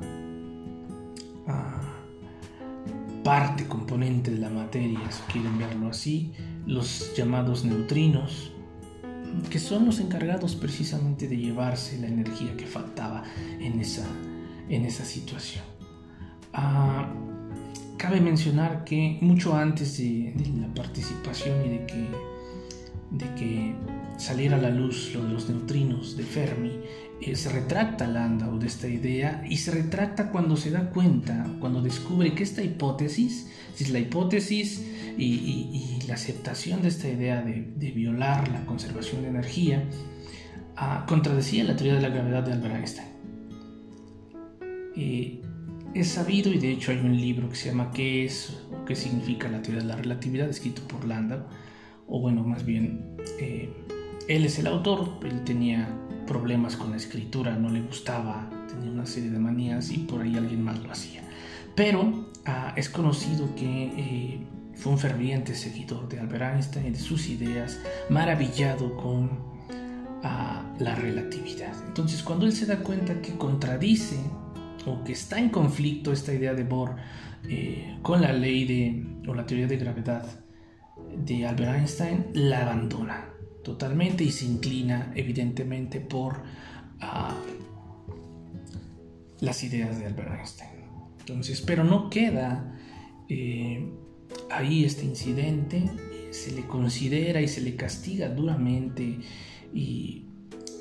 Ah, 1.47 1.95
parte 3.25 3.65
componente 3.67 4.29
de 4.29 4.37
la 4.37 4.51
materia, 4.51 4.99
si 5.11 5.21
quieren 5.31 5.57
verlo 5.57 5.89
así, 5.89 6.31
los 6.67 7.11
llamados 7.17 7.65
neutrinos, 7.65 8.51
que 9.49 9.57
son 9.57 9.85
los 9.85 9.99
encargados 9.99 10.55
precisamente 10.55 11.27
de 11.27 11.35
llevarse 11.35 11.97
la 11.99 12.05
energía 12.05 12.55
que 12.55 12.67
faltaba 12.67 13.23
en 13.59 13.79
esa, 13.79 14.05
en 14.69 14.85
esa 14.85 15.05
situación. 15.05 15.63
Ah, 16.53 17.11
cabe 17.97 18.21
mencionar 18.21 18.83
que 18.83 19.17
mucho 19.21 19.55
antes 19.55 19.97
de, 19.97 20.33
la 20.59 20.73
participación 20.73 21.65
y 21.65 21.69
de 21.69 21.85
que, 21.85 22.07
de 23.11 23.35
que 23.35 23.75
saliera 24.17 24.57
a 24.57 24.61
la 24.61 24.69
luz 24.69 25.13
lo 25.13 25.23
de 25.23 25.33
los 25.33 25.49
neutrinos 25.49 26.17
de 26.17 26.23
Fermi, 26.23 26.79
eh, 27.21 27.35
se 27.35 27.49
retracta 27.49 28.07
Landau 28.07 28.59
de 28.59 28.67
esta 28.67 28.87
idea 28.87 29.43
y 29.49 29.57
se 29.57 29.71
retracta 29.71 30.31
cuando 30.31 30.57
se 30.57 30.71
da 30.71 30.89
cuenta, 30.89 31.45
cuando 31.59 31.81
descubre 31.81 32.33
que 32.33 32.43
esta 32.43 32.61
hipótesis, 32.61 33.49
es 33.79 33.89
la 33.89 33.99
hipótesis 33.99 34.85
y, 35.17 35.99
la 36.07 36.13
aceptación 36.13 36.83
de 36.83 36.89
esta 36.89 37.07
idea 37.07 37.41
de, 37.41 37.91
violar 37.91 38.47
la 38.49 38.65
conservación 38.65 39.23
de 39.23 39.29
energía, 39.29 39.83
ah, 40.75 41.05
contradecía 41.07 41.63
la 41.63 41.75
teoría 41.75 41.95
de 41.95 42.01
la 42.01 42.09
gravedad 42.09 42.43
de 42.43 42.53
Albert 42.53 42.75
Einstein. 42.75 43.07
Eh, 44.95 45.41
es 45.95 46.09
sabido, 46.09 46.51
y 46.51 46.59
de 46.59 46.71
hecho 46.71 46.91
hay 46.91 46.97
un 46.97 47.15
libro 47.15 47.49
que 47.49 47.55
se 47.55 47.69
llama 47.69 47.91
¿Qué 47.91 48.25
es 48.25 48.57
o 48.69 48.83
qué 48.83 48.95
significa 48.95 49.47
la 49.47 49.61
teoría 49.61 49.81
de 49.81 49.87
la 49.87 49.95
relatividad? 49.95 50.49
escrito 50.49 50.81
por 50.87 51.05
Landau, 51.05 51.45
o 52.05 52.19
bueno, 52.19 52.43
más 52.43 52.65
bien, 52.65 53.15
eh, 53.39 53.73
él 54.27 54.45
es 54.45 54.59
el 54.59 54.67
autor, 54.67 55.19
él 55.23 55.43
tenía 55.45 55.87
problemas 56.27 56.75
con 56.75 56.91
la 56.91 56.97
escritura, 56.97 57.55
no 57.55 57.69
le 57.69 57.81
gustaba, 57.81 58.49
tenía 58.67 58.91
una 58.91 59.05
serie 59.05 59.29
de 59.29 59.39
manías 59.39 59.89
y 59.89 59.99
por 59.99 60.21
ahí 60.21 60.35
alguien 60.35 60.63
más 60.63 60.79
lo 60.79 60.91
hacía. 60.91 61.21
Pero 61.75 62.27
ah, 62.45 62.73
es 62.75 62.89
conocido 62.89 63.55
que 63.55 63.93
eh, 63.97 64.39
fue 64.75 64.91
un 64.91 64.99
ferviente 64.99 65.55
seguidor 65.55 66.09
de 66.09 66.19
Albert 66.19 66.55
Einstein 66.55 66.87
y 66.87 66.89
de 66.91 66.99
sus 66.99 67.29
ideas, 67.29 67.79
maravillado 68.09 68.97
con 68.97 69.29
ah, 70.23 70.73
la 70.79 70.95
relatividad. 70.95 71.73
Entonces 71.87 72.21
cuando 72.21 72.45
él 72.45 72.51
se 72.51 72.65
da 72.65 72.79
cuenta 72.79 73.21
que 73.21 73.37
contradice 73.37 74.17
o 74.85 75.03
que 75.03 75.13
está 75.13 75.39
en 75.39 75.49
conflicto 75.49 76.11
esta 76.11 76.33
idea 76.33 76.53
de 76.53 76.63
Bohr 76.63 76.95
eh, 77.47 77.97
con 78.01 78.21
la 78.21 78.33
ley 78.33 78.65
de, 78.65 79.29
o 79.29 79.33
la 79.33 79.45
teoría 79.45 79.67
de 79.67 79.77
gravedad 79.77 80.25
de 81.17 81.45
Albert 81.45 81.75
Einstein, 81.75 82.25
la 82.33 82.63
abandona 82.63 83.29
totalmente 83.63 84.23
y 84.23 84.31
se 84.31 84.45
inclina 84.45 85.11
evidentemente 85.15 85.99
por 85.99 86.43
ah, 87.01 87.35
las 89.41 89.63
ideas 89.63 89.99
de 89.99 90.05
Albert 90.05 90.31
Einstein. 90.37 90.69
Entonces, 91.19 91.61
pero 91.61 91.83
no 91.83 92.09
queda 92.09 92.77
eh, 93.27 93.83
ahí 94.51 94.85
este 94.85 95.05
incidente, 95.05 95.83
se 96.31 96.51
le 96.51 96.65
considera 96.67 97.41
y 97.41 97.47
se 97.47 97.61
le 97.61 97.75
castiga 97.75 98.29
duramente 98.29 99.19
y 99.73 100.25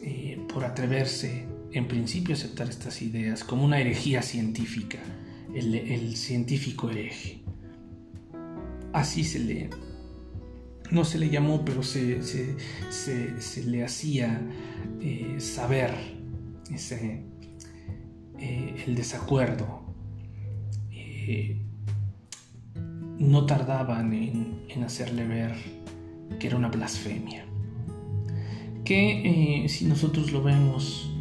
eh, 0.02 0.38
por 0.52 0.64
atreverse 0.64 1.46
en 1.74 1.88
principio 1.88 2.34
aceptar 2.34 2.68
estas 2.68 3.02
ideas 3.02 3.42
como 3.42 3.64
una 3.64 3.80
herejía 3.80 4.22
científica, 4.22 4.98
el, 5.52 6.16
científico 6.16 6.88
hereje. 6.88 7.42
Así 8.92 9.24
se 9.24 9.40
le, 9.40 9.70
no 10.92 11.04
se 11.04 11.18
le 11.18 11.30
llamó, 11.30 11.64
pero 11.64 11.82
se, 11.82 12.20
le 13.66 13.84
hacía 13.84 14.40
eh, 15.00 15.36
saber 15.40 15.90
ese, 16.72 17.24
eh, 18.38 18.84
el 18.86 18.94
desacuerdo. 18.94 19.82
Eh, 20.92 21.60
no 23.18 23.46
tardaban 23.46 24.12
en, 24.12 24.84
hacerle 24.84 25.26
ver 25.26 25.54
que 26.38 26.46
era 26.46 26.56
una 26.56 26.68
blasfemia. 26.68 27.46
Que 28.84 29.66
si 29.68 29.86
nosotros 29.86 30.30
lo 30.30 30.42
vemos 30.42 31.13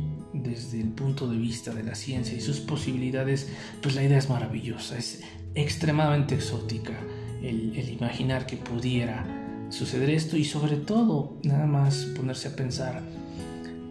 desde 0.43 0.81
el 0.81 0.89
punto 0.89 1.27
de 1.27 1.37
vista 1.37 1.73
de 1.73 1.83
la 1.83 1.95
ciencia 1.95 2.37
y 2.37 2.41
sus 2.41 2.59
posibilidades, 2.59 3.49
pues 3.81 3.95
la 3.95 4.03
idea 4.03 4.17
es 4.17 4.29
maravillosa, 4.29 4.97
es 4.97 5.21
extremadamente 5.55 6.35
exótica 6.35 6.93
el, 7.41 7.89
imaginar 7.89 8.45
que 8.45 8.57
pudiera 8.57 9.25
suceder 9.69 10.09
esto 10.09 10.37
y 10.37 10.45
sobre 10.45 10.77
todo 10.77 11.37
nada 11.43 11.65
más 11.65 12.05
ponerse 12.15 12.49
a 12.49 12.55
pensar 12.55 13.01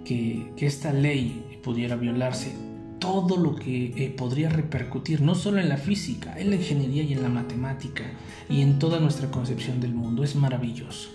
que, 0.05 0.53
esta 0.59 0.93
ley 0.93 1.59
pudiera 1.63 1.97
violarse, 1.97 2.53
todo 2.99 3.37
lo 3.37 3.57
que 3.57 3.87
eh, 3.97 4.11
podría 4.11 4.49
repercutir 4.49 5.21
no 5.23 5.35
solo 5.35 5.59
en 5.59 5.69
la 5.69 5.77
física, 5.77 6.39
en 6.39 6.51
la 6.51 6.57
ingeniería 6.57 7.03
y 7.03 7.13
en 7.13 7.23
la 7.23 7.29
matemática 7.29 8.05
y 8.49 8.61
en 8.61 8.79
toda 8.79 9.01
nuestra 9.01 9.29
concepción 9.31 9.81
del 9.81 9.93
mundo. 9.93 10.23
Es 10.23 10.37
maravilloso. 10.37 11.11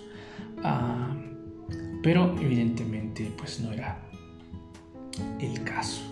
Ah, 0.62 1.16
pero 2.02 2.36
evidentemente 2.40 3.32
pues 3.36 3.60
no 3.60 3.72
era 3.72 4.07
el 5.40 5.62
caso. 5.64 6.02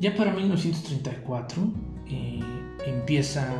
Ya 0.00 0.14
para 0.16 0.32
1934 0.32 1.62
eh, 2.08 2.40
empieza 2.86 3.52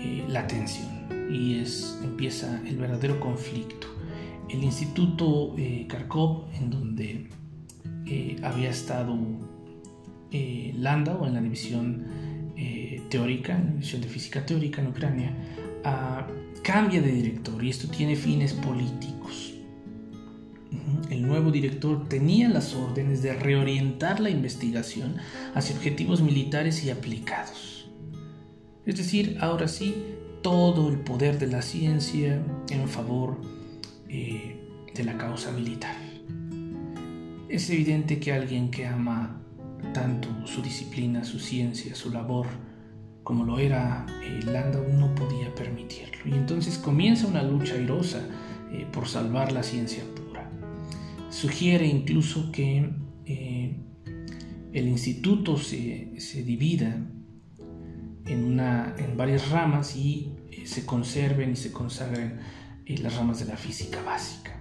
eh, 0.00 0.24
la 0.28 0.46
tensión 0.46 0.86
y 1.30 1.58
es, 1.58 1.98
empieza 2.02 2.60
el 2.66 2.76
verdadero 2.76 3.18
conflicto. 3.18 3.88
El 4.48 4.62
Instituto 4.62 5.54
eh, 5.58 5.86
Kharkov, 5.88 6.44
en 6.54 6.70
donde 6.70 7.28
eh, 8.06 8.36
había 8.42 8.70
estado 8.70 9.18
Landau 10.30 11.24
en 11.24 11.34
la 11.34 11.40
división 11.40 12.06
teórica, 13.08 13.56
en 13.56 13.64
la 13.64 13.70
división 13.72 14.02
de 14.02 14.08
física 14.08 14.44
teórica 14.46 14.80
en 14.82 14.88
Ucrania, 14.88 15.32
ah, 15.84 16.26
cambia 16.62 17.00
de 17.00 17.10
director 17.10 17.62
y 17.64 17.70
esto 17.70 17.88
tiene 17.88 18.14
fines 18.14 18.52
políticos. 18.52 19.47
El 21.10 21.26
nuevo 21.26 21.50
director 21.50 22.08
tenía 22.08 22.48
las 22.48 22.74
órdenes 22.74 23.22
de 23.22 23.32
reorientar 23.32 24.20
la 24.20 24.30
investigación 24.30 25.16
hacia 25.54 25.76
objetivos 25.76 26.20
militares 26.20 26.84
y 26.84 26.90
aplicados. 26.90 27.88
Es 28.84 28.96
decir, 28.96 29.38
ahora 29.40 29.68
sí, 29.68 29.94
todo 30.42 30.88
el 30.88 31.00
poder 31.00 31.38
de 31.38 31.46
la 31.46 31.62
ciencia 31.62 32.42
en 32.70 32.88
favor 32.88 33.40
eh, 34.08 34.56
de 34.94 35.04
la 35.04 35.16
causa 35.16 35.52
militar. 35.52 35.96
Es 37.48 37.70
evidente 37.70 38.18
que 38.18 38.32
alguien 38.32 38.70
que 38.70 38.86
ama 38.86 39.40
tanto 39.92 40.28
su 40.46 40.62
disciplina, 40.62 41.24
su 41.24 41.38
ciencia, 41.38 41.94
su 41.94 42.10
labor, 42.10 42.46
como 43.22 43.44
lo 43.44 43.58
era 43.58 44.06
eh, 44.22 44.40
Landau, 44.44 44.86
no 44.92 45.14
podía 45.14 45.54
permitirlo. 45.54 46.18
Y 46.26 46.32
entonces 46.32 46.78
comienza 46.78 47.26
una 47.26 47.42
lucha 47.42 47.74
airosa 47.74 48.20
eh, 48.72 48.86
por 48.92 49.06
salvar 49.06 49.52
la 49.52 49.62
ciencia. 49.62 50.02
Sugiere 51.38 51.86
incluso 51.86 52.50
que 52.50 52.90
el 54.72 54.88
instituto 54.88 55.56
se, 55.56 56.42
divida 56.44 56.96
en, 58.26 58.44
una, 58.44 58.94
en 58.98 59.16
varias 59.16 59.50
ramas 59.50 59.94
y 59.94 60.32
se 60.64 60.84
conserven 60.84 61.52
y 61.52 61.56
se 61.56 61.70
consagren 61.70 62.40
las 62.86 63.14
ramas 63.16 63.38
de 63.38 63.44
la 63.44 63.56
física 63.56 64.02
básica. 64.02 64.60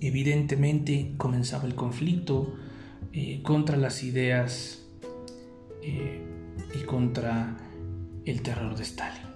Evidentemente 0.00 1.14
comenzaba 1.16 1.64
el 1.64 1.74
conflicto 1.74 2.54
contra 3.42 3.78
las 3.78 4.02
ideas 4.02 4.86
y 5.82 6.84
contra 6.84 7.56
el 8.26 8.42
terror 8.42 8.76
de 8.76 8.82
Stalin. 8.82 9.28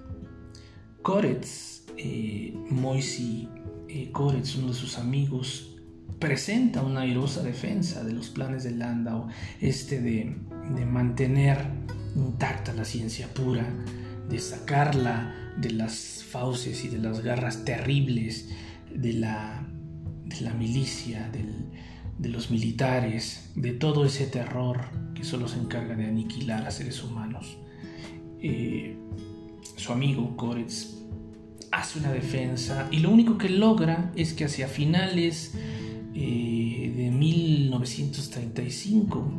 Koretz, 1.01 1.87
eh, 1.97 2.55
Moisey 2.69 3.49
eh, 3.89 4.11
Koretz, 4.13 4.57
uno 4.57 4.69
de 4.69 4.75
sus 4.75 4.99
amigos, 4.99 5.72
presenta 6.23 6.83
una 6.83 7.01
airosa 7.01 7.43
defensa 7.43 8.05
de 8.05 8.13
los 8.13 8.31
planes 8.31 8.63
de 8.63 8.71
Landau, 8.71 9.27
este 9.61 10.01
de, 10.01 10.37
mantener 10.87 11.59
intacta 12.15 12.73
la 12.75 12.85
ciencia 12.85 13.27
pura, 13.35 13.67
de 14.29 14.39
sacarla 14.39 15.35
de 15.57 15.73
las 15.73 16.25
fauces 16.31 16.85
y 16.85 16.89
de 16.89 16.99
las 16.99 17.23
garras 17.25 17.65
terribles 17.65 18.51
de 18.95 19.15
la, 19.15 19.67
milicia, 20.57 21.29
de 21.29 22.29
los 22.29 22.53
militares, 22.53 23.51
de 23.57 23.73
todo 23.73 24.05
ese 24.05 24.27
terror 24.27 24.79
que 25.17 25.25
solo 25.25 25.49
se 25.49 25.59
encarga 25.59 25.97
de 25.97 26.07
aniquilar 26.07 26.65
a 26.65 26.71
seres 26.71 27.03
humanos. 27.03 27.59
Eh, 28.41 28.97
su 29.75 29.93
amigo 29.93 30.37
Koretz 30.37 31.03
hace 31.73 31.99
una 31.99 32.13
defensa 32.13 32.87
y 32.93 32.99
lo 32.99 33.11
único 33.11 33.39
que 33.39 33.49
logra 33.49 34.13
es 34.15 34.35
que 34.35 34.45
hacia 34.45 34.69
finales 34.69 35.57
eh, 36.15 36.93
de 36.97 37.11
1935, 37.11 39.33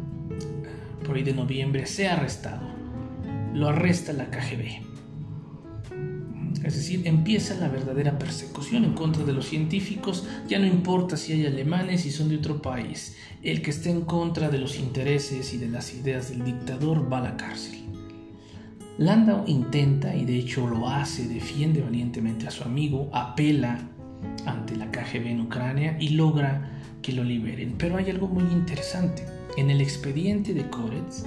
por 1.06 1.16
ahí 1.16 1.24
de 1.24 1.34
noviembre, 1.34 1.86
sea 1.86 2.14
arrestado. 2.14 2.68
Lo 3.54 3.70
arresta 3.70 4.14
la 4.14 4.32
KGB. 4.32 4.94
Es 6.64 6.76
decir, 6.76 7.02
empieza 7.06 7.56
la 7.56 7.68
verdadera 7.68 8.18
persecución 8.18 8.86
en 8.86 8.94
contra 8.94 9.26
de 9.26 9.34
los 9.34 9.48
científicos, 9.48 10.26
ya 10.48 10.60
no 10.60 10.66
importa 10.66 11.18
si 11.18 11.34
hay 11.34 11.46
alemanes 11.46 12.06
y 12.06 12.12
son 12.12 12.30
de 12.30 12.38
otro 12.38 12.62
país, 12.62 13.18
el 13.42 13.62
que 13.62 13.72
esté 13.72 13.90
en 13.90 14.02
contra 14.02 14.50
de 14.50 14.60
los 14.60 14.80
intereses 14.80 15.54
y 15.54 15.58
de 15.58 15.68
las 15.68 15.94
ideas 15.94 16.30
del 16.30 16.46
dictador 16.46 17.12
va 17.12 17.18
a 17.18 17.24
la 17.24 17.38
cárcel. 17.38 17.80
Landau 18.98 19.44
intenta, 19.48 20.16
y 20.16 20.24
de 20.24 20.38
hecho 20.38 20.68
lo 20.68 20.88
hace, 20.88 21.28
defiende 21.28 21.82
valientemente 21.82 22.48
a 22.48 22.52
su 22.52 22.64
amigo, 22.64 23.10
apela 23.12 23.90
ante 24.46 24.76
la 24.76 24.92
KGB 24.92 25.28
en 25.28 25.42
Ucrania 25.42 25.98
y 26.00 26.10
logra 26.10 26.82
que 27.02 27.12
lo 27.12 27.24
liberen. 27.24 27.76
Pero 27.78 27.98
hay 27.98 28.10
algo 28.10 28.28
muy 28.28 28.44
interesante. 28.52 29.26
En 29.58 29.70
el 29.70 29.82
expediente 29.82 30.54
de 30.54 30.68
Koretz, 30.70 31.26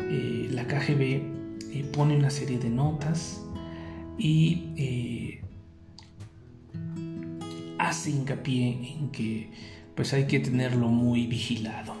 eh, 0.00 0.48
la 0.50 0.66
KGB 0.66 1.02
eh, 1.72 1.90
pone 1.92 2.16
una 2.16 2.30
serie 2.30 2.58
de 2.58 2.70
notas 2.70 3.44
y 4.16 4.72
eh, 4.76 5.40
hace 7.78 8.10
hincapié 8.10 8.96
en 8.98 9.10
que 9.10 9.50
pues 9.94 10.12
hay 10.14 10.26
que 10.26 10.40
tenerlo 10.40 10.88
muy 10.88 11.26
vigilado. 11.26 11.96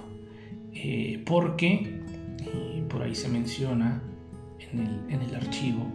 porque, 1.26 2.00
por 2.88 3.02
ahí 3.02 3.14
se 3.14 3.28
menciona, 3.28 4.00
en 4.72 5.22
el, 5.22 5.34
archivo, 5.34 5.86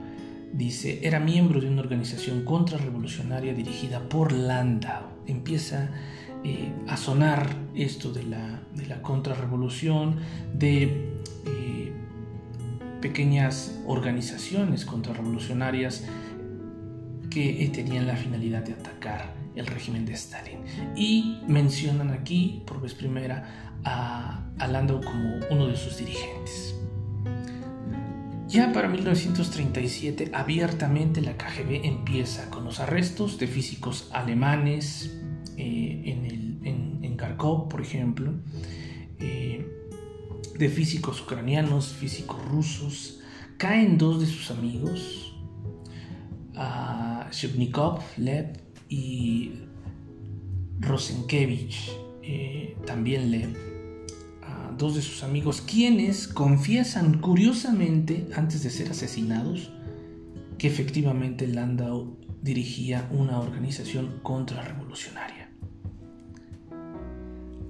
dice, 0.54 1.00
era 1.04 1.20
miembro 1.20 1.60
de 1.60 1.68
una 1.68 1.82
organización 1.82 2.46
contrarrevolucionaria 2.46 3.54
dirigida 3.54 4.08
por 4.08 4.32
Landau. 4.32 5.08
Empieza 5.26 5.90
eh, 6.44 6.72
a 6.88 6.96
sonar 6.96 7.50
esto 7.74 8.12
de 8.12 8.24
la, 8.24 8.62
de 8.76 8.86
la 8.86 9.02
contrarrevolución, 9.02 10.18
de 10.54 10.84
eh, 11.46 11.94
pequeñas 13.02 13.82
organizaciones 13.88 14.86
contrarrevolucionarias 14.86 16.06
que 17.30 17.64
eh, 17.64 17.70
tenían 17.70 18.06
la 18.06 18.16
finalidad 18.16 18.64
de 18.64 18.74
atacar 18.74 19.34
el 19.56 19.66
régimen 19.66 20.06
de 20.06 20.14
Stalin. 20.14 20.60
Y 20.96 21.42
mencionan 21.48 22.12
aquí, 22.12 22.62
por 22.68 22.80
vez 22.80 22.94
primera, 22.94 23.72
a 23.84 24.68
Landau 24.68 25.02
como 25.02 25.40
uno 25.50 25.68
de 25.68 25.76
sus 25.76 25.98
dirigentes. 25.98 26.83
Ya 28.54 28.72
para 28.72 28.88
1937, 28.88 30.30
abiertamente 30.32 31.22
la 31.22 31.36
KGB 31.38 31.88
empieza 31.88 32.52
con 32.52 32.66
los 32.66 32.80
arrestos 32.80 33.40
de 33.40 33.48
físicos 33.48 34.10
alemanes 34.14 35.12
eh, 35.58 36.04
en, 36.06 37.02
en, 37.02 37.18
Kharkov, 37.18 37.68
por 37.68 37.82
ejemplo, 37.82 38.32
eh, 39.18 39.68
de 40.56 40.70
físicos 40.70 41.20
ucranianos, 41.22 41.94
físicos 41.94 42.46
rusos. 42.46 43.22
Caen 43.58 43.98
dos 43.98 44.20
de 44.20 44.28
sus 44.28 44.52
amigos, 44.52 45.36
a 46.56 47.30
Shubnikov, 47.32 48.04
Lev 48.18 48.54
y 48.88 49.54
Rosenkevich, 50.80 51.92
eh, 52.22 52.78
también 52.86 53.32
Lev 53.32 53.73
dos 54.78 54.96
de 54.96 55.02
sus 55.02 55.24
amigos, 55.24 55.62
quienes 55.62 56.28
confiesan 56.28 57.20
curiosamente, 57.20 58.28
antes 58.36 58.64
de 58.64 58.70
ser 58.70 58.90
asesinados, 58.92 59.72
que 60.58 60.68
efectivamente 60.68 61.48
Landau 61.48 62.18
dirigía 62.42 63.08
una 63.12 63.40
organización 63.40 64.20
contrarrevolucionaria. 64.22 65.50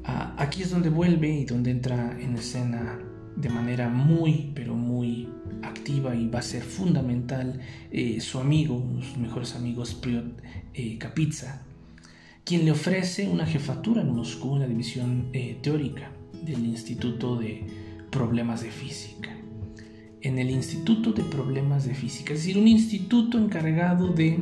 Ah, 0.04 0.36
aquí 0.38 0.64
es 0.64 0.72
donde 0.72 0.90
vuelve 0.90 1.30
y 1.30 1.46
donde 1.46 1.72
entra 1.72 2.20
en 2.20 2.36
escena 2.36 3.00
de 3.36 3.50
manera 3.50 3.90
muy, 3.90 4.52
pero 4.54 4.76
muy 4.76 5.30
activa 5.62 6.16
y 6.16 6.28
va 6.28 6.40
a 6.40 6.44
ser 6.44 6.62
fundamental 6.62 7.60
eh, 7.92 8.20
su 8.20 8.40
amigo, 8.40 8.76
uno 8.76 9.00
de 9.00 9.06
sus 9.06 9.18
mejores 9.18 9.56
amigos, 9.56 9.94
Priot 9.94 10.42
eh, 10.74 10.98
Kapitsa, 10.98 11.64
quien 12.44 12.66
le 12.66 12.72
ofrece 12.72 13.28
una 13.30 13.46
jefatura 13.46 14.02
en 14.02 14.14
Moscú 14.14 14.56
en 14.56 14.62
la 14.62 14.68
división 14.68 15.30
eh, 15.34 15.58
teórica 15.62 16.12
del 16.44 16.66
Instituto 16.66 17.36
de 17.36 17.66
Problemas 18.10 18.62
de 18.62 18.72
Física. 18.72 19.30
En 20.22 20.40
el 20.40 20.50
Instituto 20.50 21.12
de 21.12 21.24
Problemas 21.24 21.86
de 21.86 21.96
Física, 21.96 22.34
es 22.34 22.40
decir, 22.40 22.58
un 22.58 22.68
instituto 22.68 23.38
encargado 23.38 24.10
de 24.10 24.40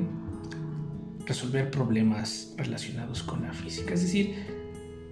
resolver 1.26 1.72
problemas 1.72 2.54
relacionados 2.58 3.24
con 3.24 3.44
la 3.44 3.54
física. 3.54 3.94
Es 3.94 4.02
decir, 4.02 4.36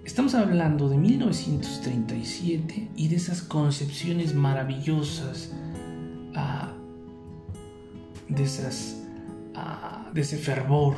estamos 0.04 0.34
hablando 0.34 0.88
de 0.88 0.98
1937 0.98 2.90
y 2.94 3.08
de 3.08 3.16
esas 3.16 3.42
concepciones 3.42 4.34
maravillosas, 4.34 5.52
ah, 6.34 6.74
de, 8.28 8.42
esas, 8.42 9.02
ah, 9.54 10.10
de 10.12 10.20
ese 10.20 10.36
fervor 10.36 10.94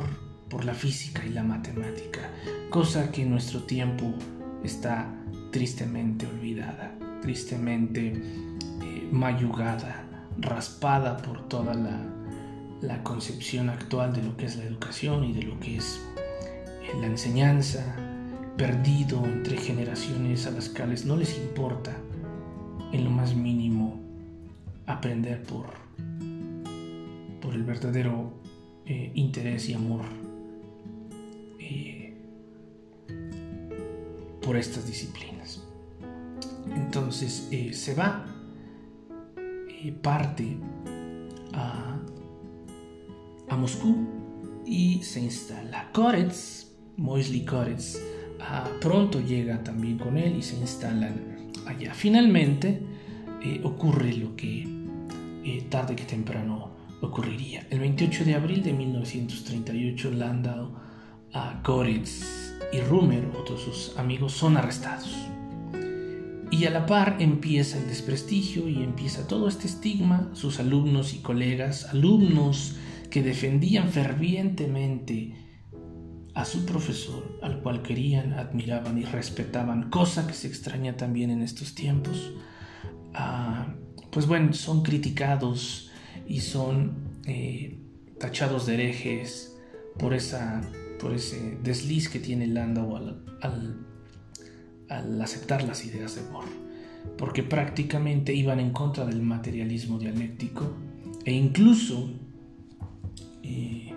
por 0.49 0.65
la 0.65 0.73
física 0.73 1.25
y 1.25 1.29
la 1.29 1.43
matemática, 1.43 2.29
cosa 2.69 3.11
que 3.11 3.23
en 3.23 3.31
nuestro 3.31 3.63
tiempo 3.63 4.13
está 4.63 5.22
tristemente 5.53 6.25
olvidada, 6.25 6.97
tristemente 7.21 8.07
eh, 8.11 9.07
mayugada, 9.11 10.03
raspada 10.39 11.15
por 11.17 11.47
toda 11.47 11.75
la, 11.75 12.09
concepción 13.03 13.69
actual 13.69 14.13
de 14.13 14.23
lo 14.23 14.35
que 14.35 14.45
es 14.45 14.57
la 14.57 14.65
educación 14.65 15.23
y 15.23 15.31
de 15.31 15.43
lo 15.43 15.57
que 15.59 15.77
es 15.77 16.01
eh, 16.17 16.91
la 16.99 17.07
enseñanza, 17.07 17.95
perdido 18.57 19.23
entre 19.25 19.57
generaciones 19.57 20.47
a 20.47 20.51
las 20.51 20.69
cuales 20.69 21.05
no 21.05 21.15
les 21.15 21.37
importa 21.37 21.95
en 22.91 23.03
lo 23.03 23.09
más 23.09 23.35
mínimo 23.35 23.99
aprender 24.85 25.43
por, 25.43 25.67
por 27.41 27.53
el 27.53 27.63
verdadero 27.63 28.33
eh, 28.85 29.11
interés 29.13 29.69
y 29.69 29.75
amor 29.75 30.03
por 34.43 34.57
estas 34.57 34.85
disciplinas. 34.85 35.61
Entonces 36.75 37.47
eh, 37.51 37.73
se 37.73 37.93
va, 37.93 38.25
eh, 39.37 39.91
parte 39.91 40.57
a, 41.53 41.97
a, 43.49 43.57
Moscú 43.57 44.07
y 44.65 45.01
se 45.03 45.21
instala. 45.21 45.89
Koretz, 45.91 46.71
Moisley 46.97 47.45
Koretz, 47.45 47.97
ah, 48.39 48.67
pronto 48.81 49.19
llega 49.19 49.63
también 49.63 49.97
con 49.97 50.17
él 50.17 50.37
y 50.37 50.41
se 50.41 50.55
instalan 50.57 51.51
allá. 51.65 51.93
Finalmente 51.93 52.81
eh, 53.41 53.61
ocurre 53.63 54.13
lo 54.13 54.35
que 54.35 54.71
tarde 55.69 55.95
que 55.95 56.05
temprano 56.05 56.71
ocurriría. 57.01 57.67
El 57.69 57.79
28 57.79 58.23
de 58.23 58.35
abril 58.35 58.63
de 58.63 58.71
1938, 58.71 60.11
Landau 60.11 60.71
a 61.33 61.61
Koretz 61.61 62.42
y 62.71 62.79
Rumer, 62.81 63.29
otros 63.37 63.61
sus 63.61 63.97
amigos, 63.97 64.33
son 64.33 64.57
arrestados. 64.57 65.13
Y 66.51 66.65
a 66.65 66.69
la 66.69 66.85
par 66.85 67.17
empieza 67.19 67.79
el 67.79 67.87
desprestigio 67.87 68.69
y 68.69 68.83
empieza 68.83 69.27
todo 69.27 69.47
este 69.47 69.67
estigma. 69.67 70.29
Sus 70.33 70.59
alumnos 70.59 71.13
y 71.13 71.19
colegas, 71.19 71.85
alumnos 71.85 72.75
que 73.09 73.23
defendían 73.23 73.89
fervientemente 73.89 75.35
a 76.35 76.45
su 76.45 76.65
profesor, 76.65 77.39
al 77.41 77.61
cual 77.61 77.81
querían, 77.81 78.33
admiraban 78.33 78.97
y 78.97 79.05
respetaban, 79.05 79.89
cosa 79.89 80.25
que 80.25 80.33
se 80.33 80.47
extraña 80.47 80.97
también 80.97 81.29
en 81.29 81.41
estos 81.43 81.75
tiempos, 81.75 82.33
ah, 83.13 83.67
pues 84.11 84.27
bueno, 84.27 84.53
son 84.53 84.83
criticados 84.83 85.91
y 86.27 86.39
son 86.39 87.19
eh, 87.25 87.79
tachados 88.19 88.65
de 88.65 88.75
herejes 88.75 89.57
por, 89.97 90.13
esa, 90.13 90.61
por 91.03 91.13
ese 91.13 91.57
desliz 91.61 92.07
que 92.07 92.19
tiene 92.19 92.47
Landau 92.47 92.95
al, 92.95 93.25
al, 94.87 95.21
aceptar 95.21 95.63
las 95.63 95.85
ideas 95.85 96.15
de 96.15 96.21
Bohr, 96.31 96.45
porque 97.17 97.43
prácticamente 97.43 98.33
iban 98.33 98.61
en 98.61 98.71
contra 98.71 99.05
del 99.05 99.21
materialismo 99.21 99.99
dialéctico 99.99 100.71
e 101.25 101.33
incluso 101.33 102.09
eh, 103.43 103.91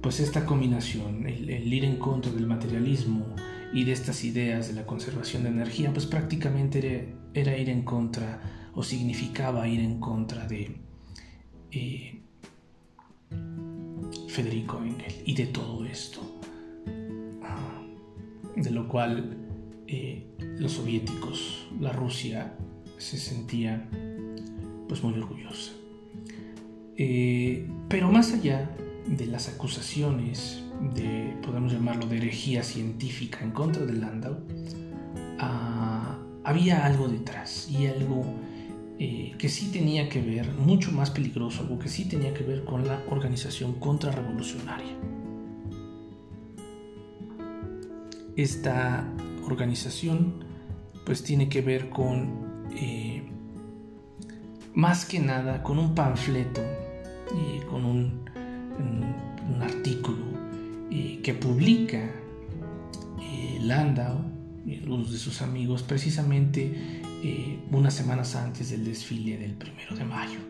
pues 0.00 0.18
esta 0.18 0.44
combinación, 0.44 1.24
el, 1.28 1.72
ir 1.72 1.84
en 1.84 1.96
contra 1.98 2.32
del 2.32 2.48
materialismo 2.48 3.24
y 3.72 3.84
de 3.84 3.92
estas 3.92 4.24
ideas 4.24 4.66
de 4.66 4.74
la 4.74 4.84
conservación 4.84 5.44
de 5.44 5.50
energía, 5.50 5.92
pues 5.92 6.06
prácticamente 6.06 7.14
era, 7.32 7.56
ir 7.56 7.70
en 7.70 7.82
contra 7.82 8.70
o 8.74 8.82
significaba 8.82 9.68
ir 9.68 9.78
en 9.78 10.00
contra 10.00 10.48
de 10.48 10.76
eh, 11.70 12.21
Federico 14.32 14.78
Engel 14.82 15.12
y 15.26 15.34
de 15.34 15.46
todo 15.46 15.84
esto, 15.84 16.20
de 18.56 18.70
lo 18.70 18.88
cual 18.88 19.36
eh, 19.86 20.26
los 20.58 20.72
soviéticos, 20.72 21.68
la 21.78 21.92
Rusia, 21.92 22.56
se 22.96 23.18
sentía 23.18 23.86
pues 24.88 25.02
muy 25.02 25.12
orgullosa. 25.14 25.72
Eh, 26.96 27.68
pero 27.90 28.10
más 28.10 28.32
allá 28.32 28.74
de 29.06 29.26
las 29.26 29.48
acusaciones 29.50 30.62
de, 30.94 31.36
podemos 31.42 31.70
llamarlo, 31.70 32.06
de 32.06 32.16
herejía 32.16 32.62
científica 32.62 33.40
en 33.42 33.50
contra 33.50 33.84
de 33.84 33.92
Landau, 33.92 34.38
ah, 35.40 36.18
había 36.42 36.86
algo 36.86 37.06
detrás 37.08 37.70
y 37.70 37.86
algo 37.86 38.24
eh, 39.04 39.34
que 39.36 39.48
sí 39.48 39.72
tenía 39.72 40.08
que 40.08 40.20
ver, 40.20 40.52
mucho 40.52 40.92
más 40.92 41.10
peligroso, 41.10 41.62
algo 41.62 41.76
que 41.76 41.88
sí 41.88 42.04
tenía 42.04 42.32
que 42.32 42.44
ver 42.44 42.62
con 42.62 42.86
la 42.86 43.02
organización 43.10 43.72
contrarrevolucionaria. 43.80 44.92
Esta 48.36 49.12
organización 49.44 50.44
pues 51.04 51.24
tiene 51.24 51.48
que 51.48 51.62
ver 51.62 51.90
con 51.90 52.68
eh, 52.76 53.24
más 54.72 55.04
que 55.04 55.18
nada 55.18 55.64
con 55.64 55.80
un 55.80 55.96
panfleto 55.96 56.62
y 57.34 57.58
con 57.66 57.84
un, 57.84 58.22
artículo 59.60 60.26
eh, 60.92 61.18
que 61.24 61.34
publica 61.34 62.08
Landau 63.60 64.20
y 64.64 64.76
algunos 64.76 65.10
de 65.10 65.18
sus 65.18 65.42
amigos 65.42 65.82
precisamente 65.82 67.01
eh, 67.24 67.60
unas 67.70 67.94
semanas 67.94 68.34
antes 68.34 68.70
del 68.70 68.84
desfile 68.84 69.38
del 69.38 69.54
primero 69.54 69.94
de 69.94 70.04
mayo. 70.04 70.40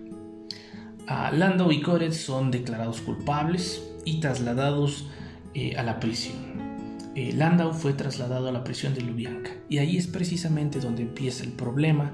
Landau 1.06 1.70
y 1.70 1.82
Koretz 1.82 2.16
son 2.16 2.50
declarados 2.50 3.02
culpables 3.02 3.82
y 4.06 4.20
trasladados 4.20 5.06
eh, 5.52 5.76
a 5.76 5.82
la 5.82 6.00
prisión. 6.00 7.10
Eh, 7.14 7.34
Landau 7.34 7.74
fue 7.74 7.92
trasladado 7.92 8.48
a 8.48 8.52
la 8.52 8.64
prisión 8.64 8.94
de 8.94 9.02
Lubyanka 9.02 9.50
y 9.68 9.78
ahí 9.78 9.98
es 9.98 10.06
precisamente 10.06 10.80
donde 10.80 11.02
empieza 11.02 11.44
el 11.44 11.52
problema, 11.52 12.10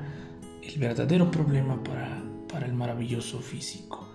el 0.60 0.80
verdadero 0.80 1.30
problema 1.30 1.80
para, 1.84 2.20
para 2.48 2.66
el 2.66 2.74
maravilloso 2.74 3.38
físico. 3.38 4.08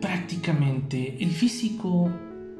prácticamente 0.00 1.22
el 1.22 1.30
físico 1.30 2.10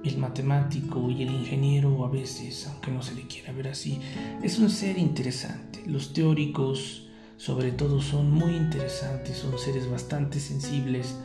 el 0.05 0.19
matemático 0.19 1.11
y 1.11 1.23
el 1.23 1.31
ingeniero 1.31 2.05
a 2.05 2.11
veces, 2.11 2.67
aunque 2.67 2.91
no 2.91 3.03
se 3.03 3.15
le 3.15 3.23
quiera 3.23 3.53
ver 3.53 3.69
así, 3.69 4.01
es 4.43 4.59
un 4.59 4.71
ser 4.71 4.99
interesante. 4.99 5.83
Los 5.87 6.13
teóricos, 6.13 7.09
sobre 7.37 7.73
todo, 7.73 8.01
son 8.01 8.31
muy 8.31 8.55
interesantes, 8.55 9.37
son 9.37 9.59
seres 9.59 9.89
bastante 9.91 10.41
sensibles, 10.41 11.17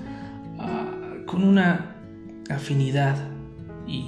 ah, 0.59 0.93
con 1.25 1.43
una 1.43 1.95
afinidad 2.49 3.17
y, 3.87 4.05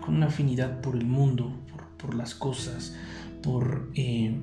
con 0.00 0.16
una 0.16 0.26
afinidad 0.26 0.80
por 0.80 0.96
el 0.96 1.06
mundo, 1.06 1.52
por, 1.96 2.14
las 2.14 2.34
cosas, 2.34 2.96
por 3.42 3.90
eh, 3.94 4.36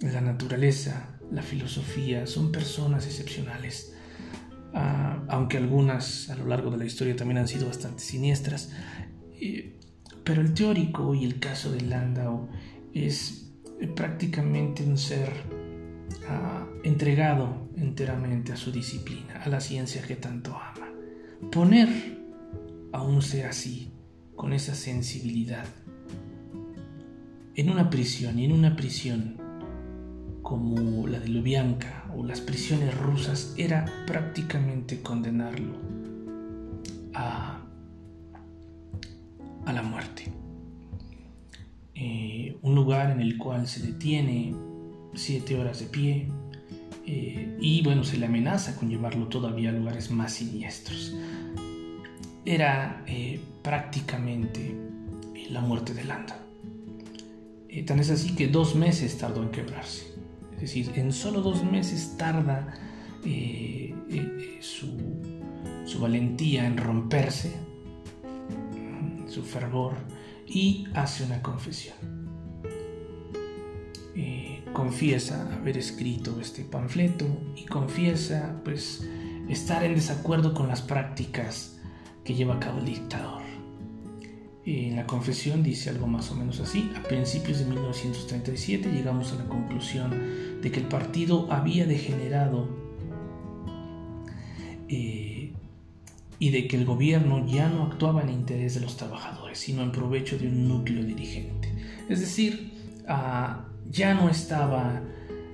la 0.00 0.20
naturaleza, 0.20 1.18
la 1.30 1.42
filosofía. 1.42 2.26
Son 2.26 2.50
personas 2.50 3.06
excepcionales. 3.06 3.94
Ah, 4.74 5.22
aunque 5.28 5.58
algunas 5.58 6.30
a 6.30 6.36
lo 6.36 6.46
largo 6.46 6.70
de 6.70 6.78
la 6.78 6.86
historia 6.86 7.14
también 7.14 7.38
han 7.38 7.48
sido 7.48 7.66
bastante 7.66 8.02
siniestras, 8.02 8.70
pero 10.24 10.40
el 10.40 10.54
teórico 10.54 11.14
y 11.14 11.24
el 11.24 11.38
caso 11.38 11.72
de 11.72 11.80
Landau 11.82 12.48
es 12.94 13.50
prácticamente 13.94 14.84
un 14.84 14.96
ser 14.96 15.30
ah, 16.28 16.66
entregado 16.84 17.68
enteramente 17.76 18.52
a 18.52 18.56
su 18.56 18.70
disciplina, 18.70 19.42
a 19.42 19.48
la 19.48 19.60
ciencia 19.60 20.02
que 20.02 20.16
tanto 20.16 20.56
ama. 20.56 20.88
Poner 21.50 21.88
a 22.92 23.02
un 23.02 23.22
ser 23.22 23.46
así, 23.46 23.90
con 24.36 24.52
esa 24.52 24.74
sensibilidad, 24.74 25.66
en 27.54 27.70
una 27.70 27.90
prisión 27.90 28.38
y 28.38 28.44
en 28.44 28.52
una 28.52 28.76
prisión 28.76 29.36
como 30.42 31.06
la 31.06 31.20
de 31.20 31.28
Lubyanka 31.28 32.10
o 32.16 32.24
las 32.24 32.40
prisiones 32.40 32.96
rusas 32.98 33.54
era 33.56 33.86
prácticamente 34.06 35.00
condenarlo 35.00 35.76
a 37.14 37.61
a 39.64 39.72
la 39.72 39.82
muerte. 39.82 40.32
Eh, 41.94 42.56
un 42.62 42.74
lugar 42.74 43.10
en 43.10 43.20
el 43.20 43.38
cual 43.38 43.68
se 43.68 43.80
detiene 43.80 44.54
siete 45.14 45.58
horas 45.58 45.80
de 45.80 45.86
pie 45.86 46.26
eh, 47.06 47.56
y 47.60 47.82
bueno, 47.82 48.02
se 48.02 48.16
le 48.16 48.26
amenaza 48.26 48.76
con 48.76 48.88
llevarlo 48.88 49.28
todavía 49.28 49.70
a 49.70 49.72
lugares 49.72 50.10
más 50.10 50.32
siniestros. 50.34 51.14
Era 52.44 53.04
eh, 53.06 53.40
prácticamente 53.62 54.74
la 55.50 55.60
muerte 55.60 55.94
de 55.94 56.04
Landa. 56.04 56.38
tan 57.86 57.98
es 58.00 58.10
así 58.10 58.34
que 58.34 58.48
dos 58.48 58.74
meses 58.74 59.18
tardó 59.18 59.42
en 59.42 59.50
quebrarse. 59.50 60.06
Es 60.54 60.60
decir, 60.60 60.92
en 60.96 61.12
solo 61.12 61.40
dos 61.40 61.62
meses 61.64 62.16
tarda 62.16 62.74
su, 64.60 64.96
su 65.84 66.00
valentía 66.00 66.66
en 66.66 66.76
romperse 66.76 67.52
su 69.32 69.42
fervor 69.42 69.94
y 70.46 70.86
hace 70.94 71.24
una 71.24 71.40
confesión. 71.40 71.96
Eh, 74.14 74.62
confiesa 74.74 75.50
haber 75.54 75.78
escrito 75.78 76.38
este 76.40 76.64
panfleto 76.64 77.24
y 77.56 77.64
confiesa 77.64 78.60
pues 78.62 79.06
estar 79.48 79.82
en 79.84 79.94
desacuerdo 79.94 80.52
con 80.52 80.68
las 80.68 80.82
prácticas 80.82 81.78
que 82.24 82.34
lleva 82.34 82.56
a 82.56 82.60
cabo 82.60 82.78
el 82.80 82.86
dictador. 82.86 83.42
En 84.64 84.94
la 84.94 85.06
confesión 85.06 85.62
dice 85.62 85.90
algo 85.90 86.06
más 86.06 86.30
o 86.30 86.36
menos 86.36 86.60
así. 86.60 86.92
A 86.96 87.02
principios 87.02 87.58
de 87.58 87.64
1937 87.64 88.92
llegamos 88.92 89.32
a 89.32 89.36
la 89.36 89.46
conclusión 89.46 90.60
de 90.60 90.70
que 90.70 90.78
el 90.78 90.86
partido 90.86 91.50
había 91.50 91.84
degenerado 91.86 92.68
eh, 94.88 95.41
y 96.42 96.50
de 96.50 96.66
que 96.66 96.76
el 96.76 96.84
gobierno 96.84 97.46
ya 97.46 97.68
no 97.68 97.84
actuaba 97.84 98.20
en 98.20 98.28
interés 98.28 98.74
de 98.74 98.80
los 98.80 98.96
trabajadores, 98.96 99.58
sino 99.58 99.80
en 99.80 99.92
provecho 99.92 100.36
de 100.36 100.48
un 100.48 100.66
núcleo 100.66 101.04
dirigente. 101.04 101.72
Es 102.08 102.18
decir, 102.18 102.72
ah, 103.06 103.68
ya 103.88 104.12
no 104.14 104.28
estaba 104.28 105.00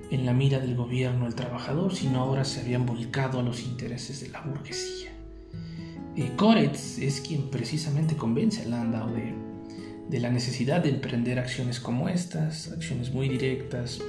en 0.09 0.25
la 0.25 0.33
mira 0.33 0.57
del 0.57 0.75
gobierno 0.75 1.27
el 1.27 1.35
trabajador, 1.35 1.93
sino 1.93 2.21
ahora 2.21 2.43
se 2.43 2.61
habían 2.61 2.87
volcado 2.87 3.39
a 3.39 3.43
los 3.43 3.61
intereses 3.61 4.19
de 4.21 4.29
la 4.29 4.41
burguesía. 4.41 5.11
Eh, 6.15 6.31
Koretz 6.35 6.97
es 6.97 7.21
quien 7.21 7.51
precisamente 7.51 8.15
convence 8.15 8.63
a 8.63 8.65
Landau 8.65 9.11
de, 9.13 10.19
la 10.19 10.31
necesidad 10.31 10.81
de 10.81 10.89
emprender 10.89 11.37
acciones 11.37 11.79
como 11.79 12.09
estas, 12.09 12.71
acciones 12.71 13.13
muy 13.13 13.29
directas, 13.29 14.01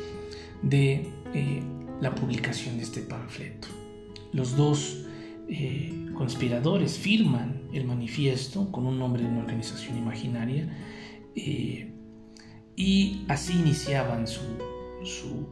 de 0.63 1.13
eh, 1.35 1.63
la 2.01 2.15
publicación 2.15 2.79
de 2.79 2.85
este 2.85 3.03
panfleto. 3.03 3.69
Los 4.33 4.57
dos 4.57 5.05
eh, 5.47 6.07
conspiradores 6.21 6.99
firman 6.99 7.63
el 7.73 7.87
manifiesto 7.87 8.71
con 8.71 8.87
un 8.87 8.99
nombre 8.99 9.23
de 9.23 9.29
una 9.31 9.41
organización 9.41 9.97
imaginaria 9.97 10.69
eh, 11.35 11.95
y 12.77 13.25
así 13.29 13.55
iniciaban 13.59 14.27
su, 14.27 14.43
su, 15.03 15.49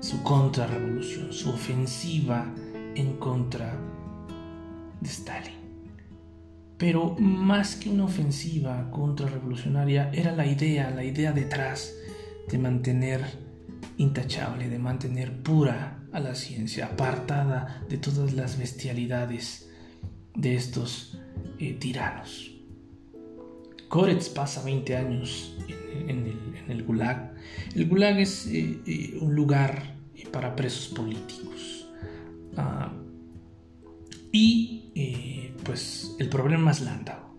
su 0.00 0.22
contrarrevolución, 0.22 1.30
su 1.30 1.50
ofensiva 1.50 2.50
en 2.94 3.18
contra 3.18 3.78
de 4.98 5.08
Stalin. 5.10 5.60
Pero 6.78 7.14
más 7.18 7.76
que 7.76 7.90
una 7.90 8.06
ofensiva 8.06 8.90
contrarrevolucionaria 8.90 10.10
era 10.14 10.34
la 10.34 10.46
idea, 10.46 10.90
la 10.90 11.04
idea 11.04 11.32
detrás 11.32 11.92
de 12.50 12.56
mantener 12.56 13.20
intachable, 13.98 14.70
de 14.70 14.78
mantener 14.78 15.42
pura 15.42 15.98
a 16.14 16.18
la 16.18 16.34
ciencia, 16.34 16.86
apartada 16.86 17.84
de 17.90 17.98
todas 17.98 18.32
las 18.32 18.56
bestialidades 18.56 19.68
de 20.34 20.54
estos 20.54 21.18
eh, 21.58 21.74
tiranos. 21.74 22.50
Koretz 23.88 24.28
pasa 24.30 24.62
20 24.64 24.96
años 24.96 25.56
en, 26.08 26.34
el, 26.68 26.82
Gulag. 26.82 27.34
El 27.74 27.88
Gulag 27.88 28.18
es 28.18 28.46
eh, 28.46 28.80
eh, 28.86 29.18
un 29.20 29.34
lugar 29.34 29.96
para 30.32 30.56
presos 30.56 30.88
políticos. 30.88 31.86
Ah, 32.56 32.92
y 34.32 35.52
pues 35.64 36.16
el 36.18 36.30
problema 36.30 36.70
es 36.70 36.80
Landau. 36.80 37.31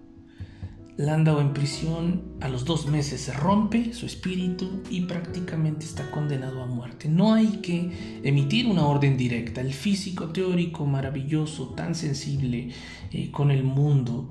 Landau 0.95 1.39
en 1.39 1.53
prisión 1.53 2.21
a 2.39 2.47
los 2.47 2.65
dos 2.65 2.85
meses 2.85 3.21
se 3.21 3.33
rompe 3.33 3.93
su 3.93 4.05
espíritu 4.05 4.83
y 4.91 5.01
prácticamente 5.01 5.85
está 5.85 6.11
condenado 6.11 6.61
a 6.61 6.67
muerte. 6.67 7.09
No 7.09 7.33
hay 7.33 7.47
que 7.63 8.19
emitir 8.23 8.67
una 8.67 8.85
orden 8.85 9.17
directa. 9.17 9.61
El 9.61 9.73
físico 9.73 10.29
teórico 10.29 10.85
maravilloso, 10.85 11.69
tan 11.69 11.95
sensible 11.95 12.69
eh, 13.11 13.31
con 13.31 13.49
el 13.49 13.63
mundo, 13.63 14.29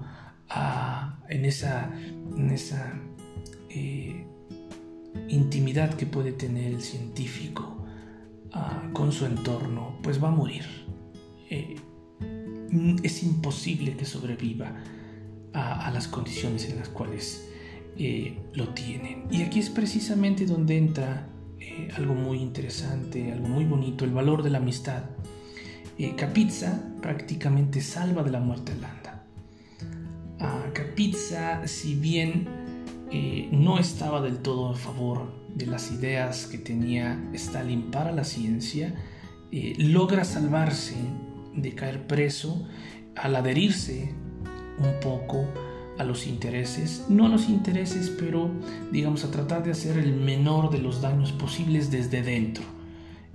ah, 0.51 1.19
en 1.29 1.45
esa, 1.47 1.91
en 2.37 2.51
esa 2.51 2.95
eh, 3.69 4.25
intimidad 5.29 5.95
que 5.95 6.07
puede 6.07 6.31
tener 6.31 6.75
el 6.75 6.81
científico 6.81 7.85
ah, 8.53 8.89
con 8.93 9.11
su 9.11 9.27
entorno, 9.27 9.99
pues 10.01 10.23
va 10.23 10.29
a 10.29 10.33
morir. 10.33 10.65
Eh, 11.51 11.75
es 13.03 13.23
imposible 13.25 13.97
que 13.97 14.05
sobreviva 14.05 14.77
a, 15.55 15.91
las 15.93 16.09
condiciones 16.09 16.69
en 16.69 16.79
las 16.79 16.89
cuales 16.89 17.49
eh, 17.97 18.39
lo 18.55 18.69
tienen. 18.69 19.25
Y 19.31 19.43
aquí 19.43 19.59
es 19.59 19.71
precisamente 19.71 20.47
donde 20.47 20.79
entra 20.79 21.29
eh, 21.61 21.89
algo 21.97 22.15
muy 22.15 22.39
interesante, 22.39 23.33
algo 23.33 23.49
muy 23.49 23.65
bonito, 23.65 24.05
el 24.05 24.13
valor 24.13 24.43
de 24.43 24.51
la 24.51 24.59
amistad. 24.59 25.05
Eh, 25.99 26.15
Capizza 26.17 26.83
prácticamente 27.01 27.81
salva 27.81 28.23
de 28.23 28.31
la 28.31 28.41
muerte 28.41 28.73
a 28.73 28.77
Landa. 28.77 29.25
A 30.41 30.73
Capizza, 30.73 31.67
si 31.67 31.95
bien 31.95 32.61
no 33.53 33.79
estaba 33.79 34.23
del 34.23 34.39
todo 34.39 34.71
a 34.71 34.75
favor 34.75 35.35
de 35.55 35.67
las 35.67 35.93
ideas 35.93 36.47
que 36.47 36.57
tenía 36.57 37.23
Stalin 37.35 37.91
para 37.91 38.11
la 38.11 38.25
ciencia, 38.25 38.95
logra 39.51 40.25
salvarse 40.25 40.97
de 41.55 41.75
caer 41.75 42.07
preso 42.07 42.67
al 43.15 43.37
adherirse 43.37 44.15
un 44.83 45.01
poco 45.01 45.47
a 45.99 46.05
los 46.05 46.27
intereses, 46.27 47.07
no 47.09 47.27
a 47.27 47.29
los 47.29 47.49
intereses, 47.49 48.11
pero 48.19 48.51
digamos 48.91 49.25
a 49.25 49.31
tratar 49.31 49.63
de 49.63 49.73
hacer 49.73 49.99
el 49.99 50.15
menor 50.15 50.71
de 50.71 50.79
los 50.79 51.01
daños 51.01 51.33
posibles 51.33 51.91
desde 51.91 52.23
dentro. 52.23 52.65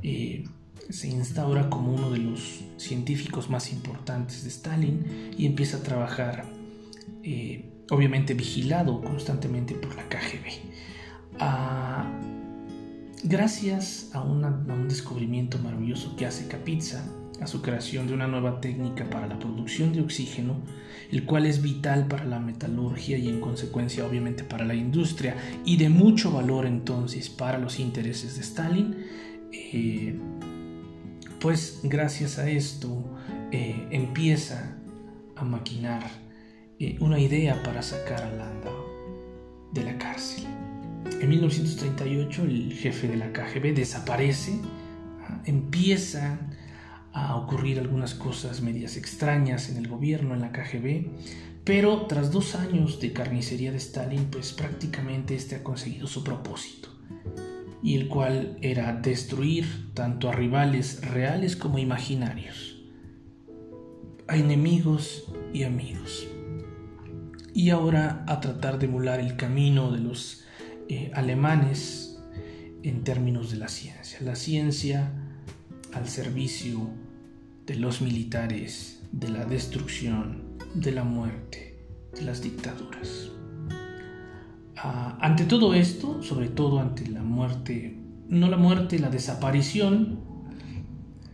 Eh, 0.03 0.45
se 0.89 1.07
instaura 1.10 1.69
como 1.69 1.93
uno 1.93 2.10
de 2.10 2.19
los 2.19 2.62
científicos 2.77 3.49
más 3.49 3.71
importantes 3.71 4.43
de 4.43 4.49
Stalin 4.49 5.33
y 5.38 5.45
empieza 5.45 5.77
a 5.77 5.83
trabajar, 5.83 6.45
eh, 7.23 7.69
obviamente 7.89 8.33
vigilado 8.33 9.01
constantemente 9.01 9.73
por 9.75 9.95
la 9.95 10.07
KGB. 10.07 10.47
Ah, 11.39 12.10
gracias 13.23 14.10
a, 14.13 14.21
un 14.21 14.88
descubrimiento 14.88 15.60
maravilloso 15.60 16.15
que 16.15 16.25
hace 16.25 16.47
Kapitsa, 16.47 17.05
a 17.41 17.47
su 17.47 17.62
creación 17.62 18.08
de 18.08 18.13
una 18.13 18.28
nueva 18.28 18.60
técnica 18.62 19.10
para 19.10 19.28
la 19.28 19.39
producción 19.39 19.93
de 19.93 20.02
oxígeno, 20.02 20.56
el 21.12 21.26
cual 21.26 21.45
es 21.45 21.62
vital 21.62 22.08
para 22.08 22.26
la 22.26 22.39
metalurgia 22.39 23.17
y 23.17 23.30
en 23.30 23.39
consecuencia 23.39 24.06
obviamente 24.06 24.43
para 24.43 24.65
la 24.65 24.76
industria 24.76 25.36
y 25.63 25.78
de 25.78 25.89
mucho 25.89 26.32
valor 26.32 26.65
entonces 26.65 27.30
para 27.30 27.58
los 27.58 27.80
intereses 27.80 28.36
de 28.36 28.41
Stalin, 28.41 28.95
eh, 29.52 30.19
pues 31.39 31.82
gracias 31.84 32.39
a 32.39 32.50
esto 32.50 33.04
eh, 33.52 33.88
empieza 33.91 34.76
a 35.36 35.45
maquinar 35.45 36.04
eh, 36.80 36.97
una 37.00 37.19
idea 37.19 37.62
para 37.63 37.82
sacar 37.82 38.23
a 38.23 38.32
Landau 38.32 38.86
de 39.73 39.84
la 39.84 39.97
cárcel. 39.97 40.45
En 41.21 41.30
1938 41.30 42.43
el 42.43 42.73
jefe 42.73 43.08
de 43.08 43.17
la 43.17 43.32
KGB 43.32 43.73
desaparece, 43.73 44.60
empieza 45.45 46.39
a 47.17 47.36
ocurrir 47.36 47.80
algunas 47.80 48.13
cosas 48.13 48.62
medias 48.62 48.95
extrañas 48.95 49.69
en 49.69 49.77
el 49.77 49.88
gobierno, 49.88 50.36
en 50.36 50.41
la 50.41 50.51
KGB, 50.51 51.08
pero 51.63 52.06
tras 52.06 52.32
dos 52.32 52.53
años 52.53 52.99
de 52.99 53.12
carnicería 53.12 53.71
de 53.71 53.77
Stalin, 53.77 54.25
pues 54.25 54.53
prácticamente 54.53 55.34
este 55.34 55.56
ha 55.56 55.63
conseguido 55.63 56.06
su 56.06 56.23
propósito, 56.23 56.89
y 57.82 57.95
el 57.95 58.08
cual 58.08 58.58
era 58.62 58.93
destruir 58.93 59.91
tanto 59.95 60.30
a 60.30 60.32
rivales 60.32 61.01
reales 61.10 61.56
como 61.56 61.80
imaginarios, 61.80 62.84
a 64.27 64.38
enemigos 64.38 65.25
y 65.53 65.63
amigos, 65.63 66.27
y 67.51 67.71
ahora 67.71 68.23
a 68.27 68.39
tratar 68.41 68.77
de 68.77 68.86
emular 68.86 69.19
el 69.19 69.38
camino 69.38 69.91
de 69.91 69.99
los 69.99 70.43
eh, 70.88 71.10
alemanes 71.15 72.19
en 72.84 73.03
términos 73.03 73.49
de 73.49 73.58
la 73.58 73.69
ciencia. 73.69 74.19
La 74.21 74.36
ciencia 74.36 75.16
al 75.93 76.08
servicio 76.08 76.89
de 77.65 77.76
los 77.76 78.02
militares, 78.02 79.02
de 79.12 79.30
la 79.30 79.45
destrucción, 79.45 80.58
de 80.73 80.91
la 80.91 81.04
muerte, 81.04 81.80
de 82.13 82.21
las 82.21 82.41
dictaduras. 82.41 83.32
Ah, 84.78 85.17
ante 85.21 85.45
todo 85.45 85.73
esto, 85.73 86.21
sobre 86.21 86.50
todo 86.50 86.80
ante 86.80 87.08
la 87.08 87.23
muerte, 87.23 87.97
no 88.30 88.47
la 88.50 88.58
muerte, 88.58 89.00
la 89.00 89.10
desaparición, 89.10 90.19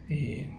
eh, 0.10 0.50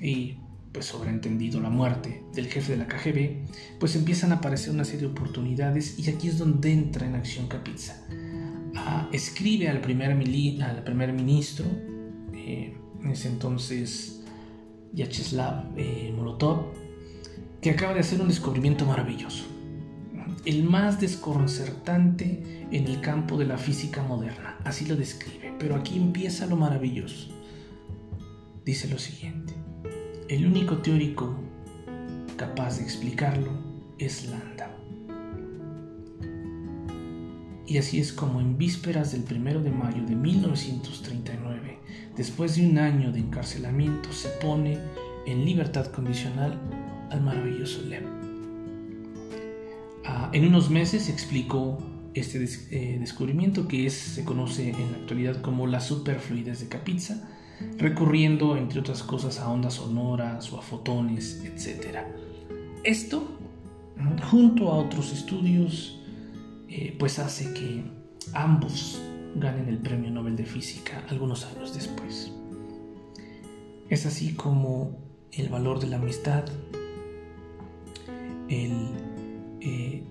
y 0.00 0.36
pues 0.72 0.86
sobreentendido 0.86 1.60
la 1.60 1.70
muerte 1.70 2.24
del 2.34 2.46
jefe 2.46 2.72
de 2.72 2.78
la 2.78 2.86
KGB, 2.86 3.78
pues 3.78 3.94
empiezan 3.94 4.32
a 4.32 4.36
aparecer 4.36 4.74
una 4.74 4.84
serie 4.84 5.02
de 5.02 5.06
oportunidades 5.06 5.98
y 5.98 6.10
aquí 6.10 6.28
es 6.28 6.38
donde 6.38 6.72
entra 6.72 7.06
en 7.06 7.14
acción 7.14 7.46
Kapitsa. 7.46 8.04
Ah, 8.74 9.08
escribe 9.12 9.68
al 9.68 9.80
primer, 9.80 10.10
al 10.10 10.84
primer 10.84 11.12
ministro, 11.12 11.64
eh, 12.34 12.76
en 13.04 13.10
ese 13.10 13.28
entonces 13.28 14.22
Yacheslav 14.92 15.66
eh, 15.76 16.12
Molotov, 16.16 16.72
que 17.60 17.70
acaba 17.70 17.94
de 17.94 18.00
hacer 18.00 18.20
un 18.20 18.28
descubrimiento 18.28 18.86
maravilloso, 18.86 19.44
el 20.44 20.64
más 20.64 21.00
desconcertante 21.00 22.66
en 22.70 22.86
el 22.86 23.00
campo 23.00 23.36
de 23.38 23.46
la 23.46 23.58
física 23.58 24.02
moderna, 24.02 24.58
así 24.64 24.86
lo 24.86 24.96
describe, 24.96 25.54
pero 25.58 25.76
aquí 25.76 25.96
empieza 25.96 26.46
lo 26.46 26.56
maravilloso. 26.56 27.30
Dice 28.64 28.88
lo 28.88 28.98
siguiente, 28.98 29.54
el 30.28 30.46
único 30.46 30.78
teórico 30.78 31.36
capaz 32.36 32.78
de 32.78 32.84
explicarlo 32.84 33.52
es 33.98 34.26
Landau. 34.26 34.70
Y 37.66 37.78
así 37.78 37.98
es 37.98 38.12
como 38.12 38.40
en 38.40 38.58
vísperas 38.58 39.12
del 39.12 39.24
1 39.30 39.60
de 39.60 39.70
mayo 39.70 40.04
de 40.04 40.14
1939, 40.14 41.53
después 42.16 42.56
de 42.56 42.66
un 42.66 42.78
año 42.78 43.12
de 43.12 43.20
encarcelamiento, 43.20 44.12
se 44.12 44.28
pone 44.28 44.78
en 45.26 45.44
libertad 45.44 45.86
condicional 45.86 46.58
al 47.10 47.20
maravilloso 47.22 47.82
Lev. 47.82 48.04
Ah, 50.04 50.30
en 50.32 50.46
unos 50.46 50.70
meses 50.70 51.08
explicó 51.08 51.78
este 52.14 52.44
eh, 52.70 52.98
descubrimiento 53.00 53.66
que 53.66 53.88
se 53.90 54.24
conoce 54.24 54.70
en 54.70 54.92
la 54.92 54.98
actualidad 54.98 55.40
como 55.40 55.66
la 55.66 55.80
superfluidez 55.80 56.60
de 56.60 56.68
Kapitza, 56.68 57.28
recurriendo 57.78 58.56
entre 58.56 58.80
otras 58.80 59.02
cosas 59.02 59.38
a 59.38 59.48
ondas 59.48 59.74
sonoras 59.74 60.52
o 60.52 60.58
a 60.58 60.62
fotones, 60.62 61.42
etc. 61.44 61.98
Esto, 62.84 63.26
junto 64.30 64.70
a 64.70 64.76
otros 64.76 65.12
estudios, 65.12 66.00
eh, 66.68 66.94
pues 66.98 67.18
hace 67.18 67.52
que 67.54 67.84
ambos 68.32 69.00
ganen 69.36 69.68
el 69.68 69.78
Premio 69.78 70.10
Nobel 70.10 70.36
de 70.36 70.44
Física 70.44 71.02
algunos 71.08 71.44
años 71.46 71.74
después. 71.74 72.32
Es 73.88 74.06
así 74.06 74.34
como 74.34 74.96
el 75.32 75.48
valor 75.48 75.80
de 75.80 75.88
la 75.88 75.96
amistad, 75.96 76.44
el 78.48 78.72
eh, 79.60 80.04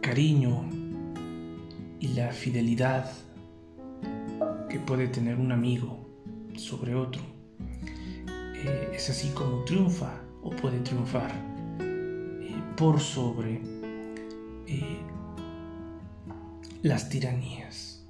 cariño 0.00 0.68
y 2.00 2.08
la 2.08 2.32
fidelidad 2.32 3.10
que 4.68 4.78
puede 4.80 5.08
tener 5.08 5.36
un 5.36 5.52
amigo 5.52 6.06
sobre 6.56 6.94
otro, 6.94 7.22
eh, 8.28 8.90
es 8.94 9.08
así 9.10 9.28
como 9.30 9.64
triunfa 9.64 10.20
o 10.42 10.50
puede 10.50 10.80
triunfar 10.80 11.30
eh, 11.80 12.54
por 12.76 13.00
sobre 13.00 13.71
las 16.82 17.08
tiranías. 17.08 18.04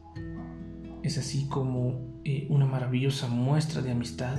Es 1.03 1.19
así 1.19 1.47
como 1.49 2.21
eh, 2.25 2.47
una 2.49 2.65
maravillosa 2.65 3.29
muestra 3.29 3.83
de 3.83 3.91
amistad 3.91 4.39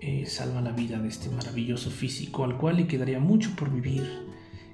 eh, 0.00 0.26
salva 0.26 0.60
la 0.60 0.72
vida 0.72 0.98
de 0.98 1.08
este 1.08 1.30
maravilloso 1.30 1.90
físico 1.90 2.44
al 2.44 2.56
cual 2.58 2.76
le 2.76 2.86
quedaría 2.86 3.18
mucho 3.18 3.56
por 3.56 3.72
vivir 3.72 4.06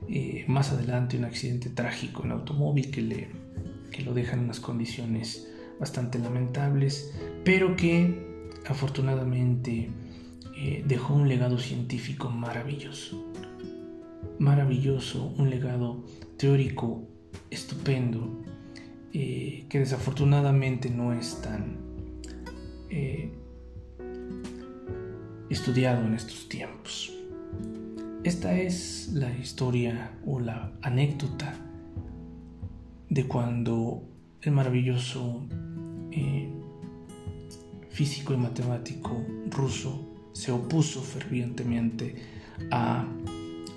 eh, 0.08 0.44
más 0.48 0.72
adelante 0.72 1.16
un 1.16 1.24
accidente 1.24 1.70
trágico 1.70 2.24
en 2.24 2.32
automóvil 2.32 2.90
que, 2.90 3.00
le, 3.00 3.28
que 3.90 4.02
lo 4.02 4.12
deja 4.12 4.34
en 4.34 4.40
unas 4.40 4.60
condiciones 4.60 5.48
bastante 5.78 6.18
lamentables, 6.18 7.12
pero 7.44 7.76
que 7.76 8.50
afortunadamente 8.66 9.90
dejó 10.86 11.14
un 11.14 11.28
legado 11.28 11.58
científico 11.58 12.30
maravilloso. 12.30 13.32
Maravilloso, 14.38 15.34
un 15.36 15.50
legado 15.50 16.04
teórico 16.38 17.08
estupendo, 17.54 18.42
eh, 19.12 19.66
que 19.68 19.78
desafortunadamente 19.78 20.90
no 20.90 21.12
es 21.12 21.40
tan 21.40 21.78
eh, 22.90 23.32
estudiado 25.48 26.04
en 26.04 26.14
estos 26.14 26.48
tiempos. 26.48 27.12
Esta 28.24 28.58
es 28.58 29.10
la 29.12 29.30
historia 29.36 30.18
o 30.26 30.40
la 30.40 30.72
anécdota 30.82 31.54
de 33.08 33.28
cuando 33.28 34.02
el 34.40 34.52
maravilloso 34.52 35.46
eh, 36.10 36.50
físico 37.90 38.34
y 38.34 38.36
matemático 38.36 39.24
ruso 39.50 40.10
se 40.32 40.50
opuso 40.50 41.02
fervientemente 41.02 42.16
a 42.70 43.06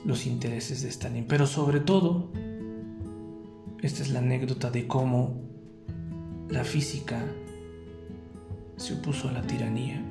los 0.05 0.25
intereses 0.25 0.81
de 0.81 0.89
Stalin. 0.89 1.25
Pero 1.27 1.45
sobre 1.45 1.81
todo, 1.81 2.31
esta 3.81 4.01
es 4.01 4.09
la 4.09 4.19
anécdota 4.19 4.71
de 4.71 4.87
cómo 4.87 5.39
la 6.49 6.63
física 6.63 7.23
se 8.75 8.95
opuso 8.95 9.29
a 9.29 9.31
la 9.31 9.41
tiranía 9.41 10.03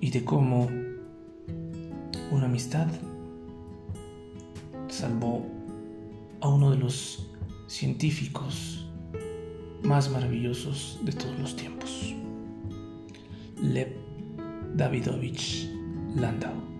y 0.00 0.10
de 0.10 0.24
cómo 0.24 0.68
una 2.30 2.46
amistad 2.46 2.88
salvó 4.88 5.46
a 6.40 6.48
uno 6.48 6.70
de 6.70 6.78
los 6.78 7.30
científicos 7.68 8.86
más 9.82 10.10
maravillosos 10.10 10.98
de 11.02 11.12
todos 11.12 11.38
los 11.38 11.56
tiempos, 11.56 12.14
Lev 13.62 13.94
Davidovich 14.74 15.70
Landau. 16.16 16.73